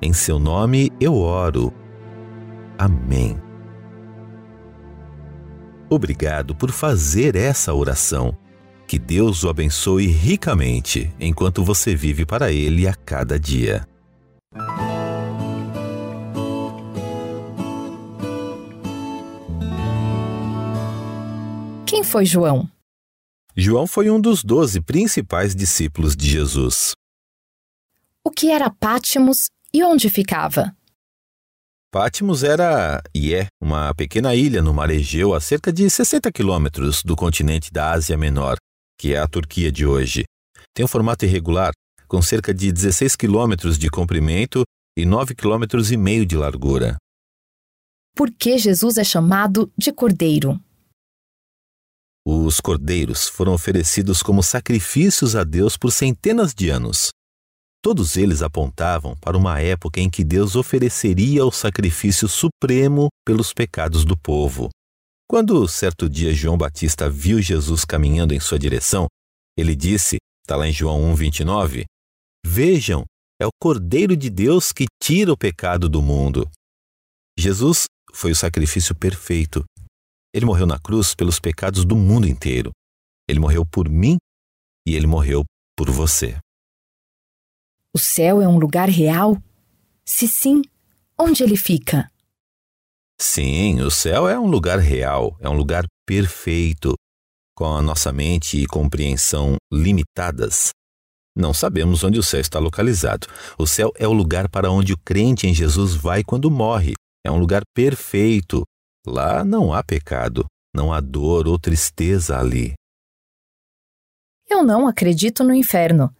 Em 0.00 0.12
seu 0.12 0.38
nome 0.38 0.92
eu 1.00 1.16
oro. 1.16 1.74
Amém. 2.78 3.36
Obrigado 5.90 6.54
por 6.54 6.70
fazer 6.70 7.34
essa 7.34 7.74
oração. 7.74 8.38
Que 8.86 8.96
Deus 8.96 9.42
o 9.42 9.48
abençoe 9.48 10.06
ricamente 10.06 11.12
enquanto 11.18 11.64
você 11.64 11.96
vive 11.96 12.24
para 12.24 12.52
Ele 12.52 12.86
a 12.86 12.94
cada 12.94 13.40
dia. 13.40 13.88
Quem 21.84 22.04
foi 22.04 22.24
João? 22.24 22.70
João 23.54 23.86
foi 23.86 24.08
um 24.08 24.18
dos 24.18 24.42
doze 24.42 24.80
principais 24.80 25.54
discípulos 25.54 26.16
de 26.16 26.26
Jesus. 26.26 26.92
O 28.24 28.30
que 28.30 28.50
era 28.50 28.70
Pátimos 28.70 29.50
e 29.74 29.84
onde 29.84 30.08
ficava? 30.08 30.74
Pátimos 31.90 32.42
era 32.42 33.02
e 33.14 33.34
é 33.34 33.48
uma 33.60 33.94
pequena 33.94 34.34
ilha 34.34 34.62
no 34.62 34.72
mar 34.72 34.90
Egeu 34.90 35.34
a 35.34 35.40
cerca 35.40 35.70
de 35.70 35.90
60 35.90 36.32
quilômetros 36.32 37.02
do 37.02 37.14
continente 37.14 37.70
da 37.70 37.90
Ásia 37.90 38.16
Menor, 38.16 38.56
que 38.98 39.12
é 39.12 39.18
a 39.18 39.28
Turquia 39.28 39.70
de 39.70 39.84
hoje. 39.84 40.24
Tem 40.72 40.82
um 40.82 40.88
formato 40.88 41.26
irregular, 41.26 41.72
com 42.08 42.22
cerca 42.22 42.54
de 42.54 42.72
16 42.72 43.14
quilômetros 43.16 43.76
de 43.76 43.90
comprimento 43.90 44.62
e 44.96 45.04
9 45.04 45.34
quilômetros 45.34 45.92
e 45.92 45.98
meio 45.98 46.24
de 46.24 46.36
largura. 46.36 46.96
Por 48.16 48.30
que 48.30 48.56
Jesus 48.56 48.96
é 48.96 49.04
chamado 49.04 49.70
de 49.76 49.92
Cordeiro? 49.92 50.58
Os 52.24 52.60
cordeiros 52.60 53.28
foram 53.28 53.52
oferecidos 53.52 54.22
como 54.22 54.42
sacrifícios 54.42 55.34
a 55.34 55.42
Deus 55.42 55.76
por 55.76 55.90
centenas 55.90 56.54
de 56.54 56.70
anos. 56.70 57.10
Todos 57.82 58.16
eles 58.16 58.42
apontavam 58.42 59.16
para 59.16 59.36
uma 59.36 59.60
época 59.60 60.00
em 60.00 60.08
que 60.08 60.22
Deus 60.22 60.54
ofereceria 60.54 61.44
o 61.44 61.50
sacrifício 61.50 62.28
supremo 62.28 63.08
pelos 63.26 63.52
pecados 63.52 64.04
do 64.04 64.16
povo. 64.16 64.70
Quando 65.28 65.66
certo 65.66 66.08
dia 66.08 66.32
João 66.32 66.56
Batista 66.56 67.10
viu 67.10 67.42
Jesus 67.42 67.84
caminhando 67.84 68.34
em 68.34 68.38
sua 68.38 68.58
direção, 68.58 69.06
ele 69.58 69.74
disse, 69.74 70.18
está 70.44 70.54
lá 70.54 70.68
em 70.68 70.72
João 70.72 71.12
1,29, 71.16 71.84
Vejam, 72.46 73.04
é 73.40 73.46
o 73.46 73.50
Cordeiro 73.60 74.16
de 74.16 74.30
Deus 74.30 74.70
que 74.72 74.84
tira 75.02 75.32
o 75.32 75.36
pecado 75.36 75.88
do 75.88 76.00
mundo. 76.00 76.48
Jesus 77.36 77.86
foi 78.12 78.30
o 78.30 78.36
sacrifício 78.36 78.94
perfeito 78.94 79.64
ele 80.34 80.46
morreu 80.46 80.66
na 80.66 80.78
cruz 80.78 81.14
pelos 81.14 81.38
pecados 81.38 81.84
do 81.84 81.96
mundo 81.96 82.26
inteiro. 82.26 82.70
Ele 83.28 83.38
morreu 83.38 83.64
por 83.64 83.88
mim 83.88 84.16
e 84.86 84.94
ele 84.94 85.06
morreu 85.06 85.44
por 85.76 85.90
você. 85.90 86.38
O 87.94 87.98
céu 87.98 88.40
é 88.40 88.48
um 88.48 88.58
lugar 88.58 88.88
real? 88.88 89.36
Se 90.04 90.26
sim, 90.26 90.62
onde 91.18 91.42
ele 91.42 91.56
fica? 91.56 92.10
Sim, 93.20 93.80
o 93.82 93.90
céu 93.90 94.28
é 94.28 94.38
um 94.38 94.46
lugar 94.46 94.78
real, 94.78 95.36
é 95.40 95.48
um 95.48 95.54
lugar 95.54 95.84
perfeito. 96.06 96.94
Com 97.54 97.76
a 97.76 97.82
nossa 97.82 98.10
mente 98.10 98.56
e 98.56 98.66
compreensão 98.66 99.56
limitadas, 99.70 100.70
não 101.36 101.54
sabemos 101.54 102.04
onde 102.04 102.18
o 102.18 102.22
céu 102.22 102.40
está 102.40 102.58
localizado. 102.58 103.26
O 103.58 103.66
céu 103.66 103.90
é 103.96 104.06
o 104.06 104.12
lugar 104.12 104.48
para 104.48 104.70
onde 104.70 104.92
o 104.92 104.98
crente 104.98 105.46
em 105.46 105.54
Jesus 105.54 105.94
vai 105.94 106.22
quando 106.22 106.50
morre. 106.50 106.94
É 107.24 107.30
um 107.30 107.38
lugar 107.38 107.62
perfeito, 107.74 108.64
Lá 109.06 109.44
não 109.44 109.74
há 109.74 109.82
pecado, 109.82 110.46
não 110.74 110.92
há 110.92 111.00
dor 111.00 111.48
ou 111.48 111.58
tristeza 111.58 112.38
ali. 112.38 112.74
Eu 114.48 114.62
não 114.62 114.86
acredito 114.86 115.42
no 115.42 115.52
inferno. 115.52 116.14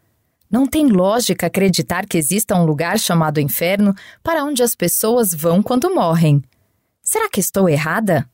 Não 0.51 0.66
tem 0.66 0.88
lógica 0.88 1.47
acreditar 1.47 2.07
que 2.07 2.18
exista 2.18 2.57
um 2.57 2.64
lugar 2.64 2.99
chamado 2.99 3.40
inferno 3.40 3.95
para 4.23 4.45
onde 4.45 4.62
as 4.62 4.75
pessoas 4.75 5.33
vão 5.33 5.62
quando 5.62 5.95
morrem. 5.95 6.42
Será 7.03 7.29
que 7.31 7.40
estou 7.40 7.68
errada? 7.68 8.29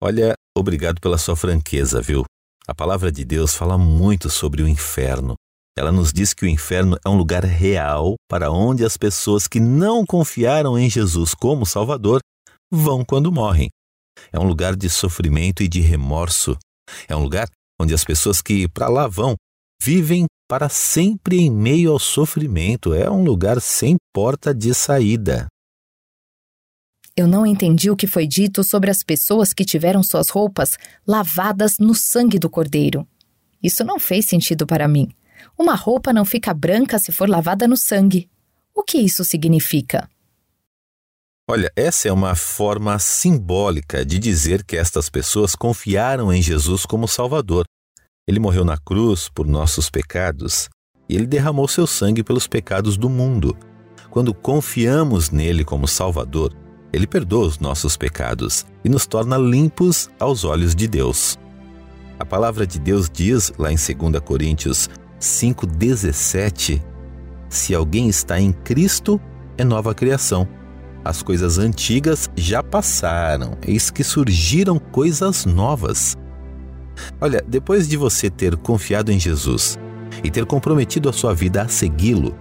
Olha, 0.00 0.34
obrigado 0.56 1.00
pela 1.00 1.18
sua 1.18 1.34
franqueza, 1.34 2.00
viu? 2.02 2.24
A 2.66 2.74
palavra 2.74 3.10
de 3.10 3.24
Deus 3.24 3.54
fala 3.54 3.78
muito 3.78 4.28
sobre 4.28 4.62
o 4.62 4.68
inferno. 4.68 5.34
Ela 5.76 5.90
nos 5.90 6.12
diz 6.12 6.34
que 6.34 6.44
o 6.44 6.48
inferno 6.48 6.98
é 7.04 7.08
um 7.08 7.16
lugar 7.16 7.44
real 7.44 8.14
para 8.28 8.50
onde 8.50 8.84
as 8.84 8.96
pessoas 8.96 9.48
que 9.48 9.58
não 9.58 10.04
confiaram 10.04 10.78
em 10.78 10.90
Jesus 10.90 11.34
como 11.34 11.64
Salvador 11.64 12.20
vão 12.70 13.04
quando 13.04 13.32
morrem. 13.32 13.68
É 14.32 14.38
um 14.38 14.44
lugar 14.44 14.76
de 14.76 14.88
sofrimento 14.88 15.62
e 15.62 15.68
de 15.68 15.80
remorso. 15.80 16.56
É 17.06 17.14
um 17.14 17.22
lugar 17.22 17.48
onde 17.80 17.94
as 17.94 18.04
pessoas 18.04 18.40
que 18.40 18.68
para 18.68 18.88
lá 18.88 19.06
vão 19.06 19.36
vivem 19.80 20.26
para 20.48 20.68
sempre 20.68 21.38
em 21.38 21.50
meio 21.50 21.92
ao 21.92 21.98
sofrimento. 21.98 22.94
É 22.94 23.10
um 23.10 23.22
lugar 23.22 23.60
sem 23.60 23.96
porta 24.12 24.54
de 24.54 24.74
saída. 24.74 25.46
Eu 27.16 27.26
não 27.26 27.44
entendi 27.44 27.90
o 27.90 27.96
que 27.96 28.06
foi 28.06 28.26
dito 28.26 28.62
sobre 28.62 28.90
as 28.90 29.02
pessoas 29.02 29.52
que 29.52 29.64
tiveram 29.64 30.02
suas 30.02 30.28
roupas 30.28 30.76
lavadas 31.06 31.78
no 31.78 31.94
sangue 31.94 32.38
do 32.38 32.48
cordeiro. 32.48 33.06
Isso 33.62 33.84
não 33.84 33.98
fez 33.98 34.26
sentido 34.26 34.66
para 34.66 34.86
mim. 34.86 35.08
Uma 35.58 35.74
roupa 35.74 36.12
não 36.12 36.24
fica 36.24 36.54
branca 36.54 36.98
se 36.98 37.10
for 37.10 37.28
lavada 37.28 37.66
no 37.66 37.76
sangue. 37.76 38.30
O 38.72 38.84
que 38.84 38.98
isso 38.98 39.24
significa? 39.24 40.08
Olha, 41.50 41.72
essa 41.74 42.08
é 42.08 42.12
uma 42.12 42.34
forma 42.34 42.98
simbólica 42.98 44.04
de 44.04 44.18
dizer 44.18 44.62
que 44.62 44.76
estas 44.76 45.08
pessoas 45.08 45.56
confiaram 45.56 46.30
em 46.30 46.42
Jesus 46.42 46.84
como 46.84 47.08
Salvador. 47.08 47.64
Ele 48.28 48.38
morreu 48.38 48.66
na 48.66 48.76
cruz 48.76 49.30
por 49.30 49.46
nossos 49.46 49.88
pecados 49.88 50.68
e 51.08 51.16
ele 51.16 51.26
derramou 51.26 51.66
seu 51.66 51.86
sangue 51.86 52.22
pelos 52.22 52.46
pecados 52.46 52.98
do 52.98 53.08
mundo. 53.08 53.56
Quando 54.10 54.34
confiamos 54.34 55.30
nele 55.30 55.64
como 55.64 55.88
Salvador, 55.88 56.54
ele 56.92 57.06
perdoa 57.06 57.46
os 57.46 57.58
nossos 57.58 57.96
pecados 57.96 58.66
e 58.84 58.88
nos 58.90 59.06
torna 59.06 59.38
limpos 59.38 60.10
aos 60.20 60.44
olhos 60.44 60.74
de 60.74 60.86
Deus. 60.86 61.38
A 62.18 62.26
palavra 62.26 62.66
de 62.66 62.78
Deus 62.78 63.08
diz, 63.08 63.54
lá 63.58 63.72
em 63.72 63.76
2 63.76 64.20
Coríntios 64.22 64.90
5,17: 65.18 66.82
Se 67.48 67.74
alguém 67.74 68.06
está 68.06 68.38
em 68.38 68.52
Cristo, 68.52 69.18
é 69.56 69.64
nova 69.64 69.94
criação. 69.94 70.57
As 71.04 71.22
coisas 71.22 71.58
antigas 71.58 72.28
já 72.36 72.62
passaram, 72.62 73.56
eis 73.66 73.90
que 73.90 74.02
surgiram 74.04 74.78
coisas 74.78 75.44
novas. 75.44 76.16
Olha, 77.20 77.42
depois 77.46 77.88
de 77.88 77.96
você 77.96 78.28
ter 78.28 78.56
confiado 78.56 79.12
em 79.12 79.18
Jesus 79.18 79.78
e 80.22 80.30
ter 80.30 80.44
comprometido 80.44 81.08
a 81.08 81.12
sua 81.12 81.34
vida 81.34 81.62
a 81.62 81.68
segui-lo, 81.68 82.36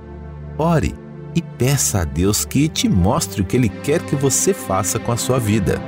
ore 0.58 0.96
e 1.36 1.42
peça 1.42 2.02
a 2.02 2.04
Deus 2.04 2.44
que 2.46 2.68
te 2.68 2.90
mostre 2.90 3.42
o 3.42 3.46
que 3.46 3.56
Ele 3.56 3.70
quer 3.70 4.02
que 4.02 4.16
você 4.16 4.54
faça 4.54 4.98
com 4.98 5.12
a 5.12 5.18
sua 5.18 5.40
vida. 5.40 5.80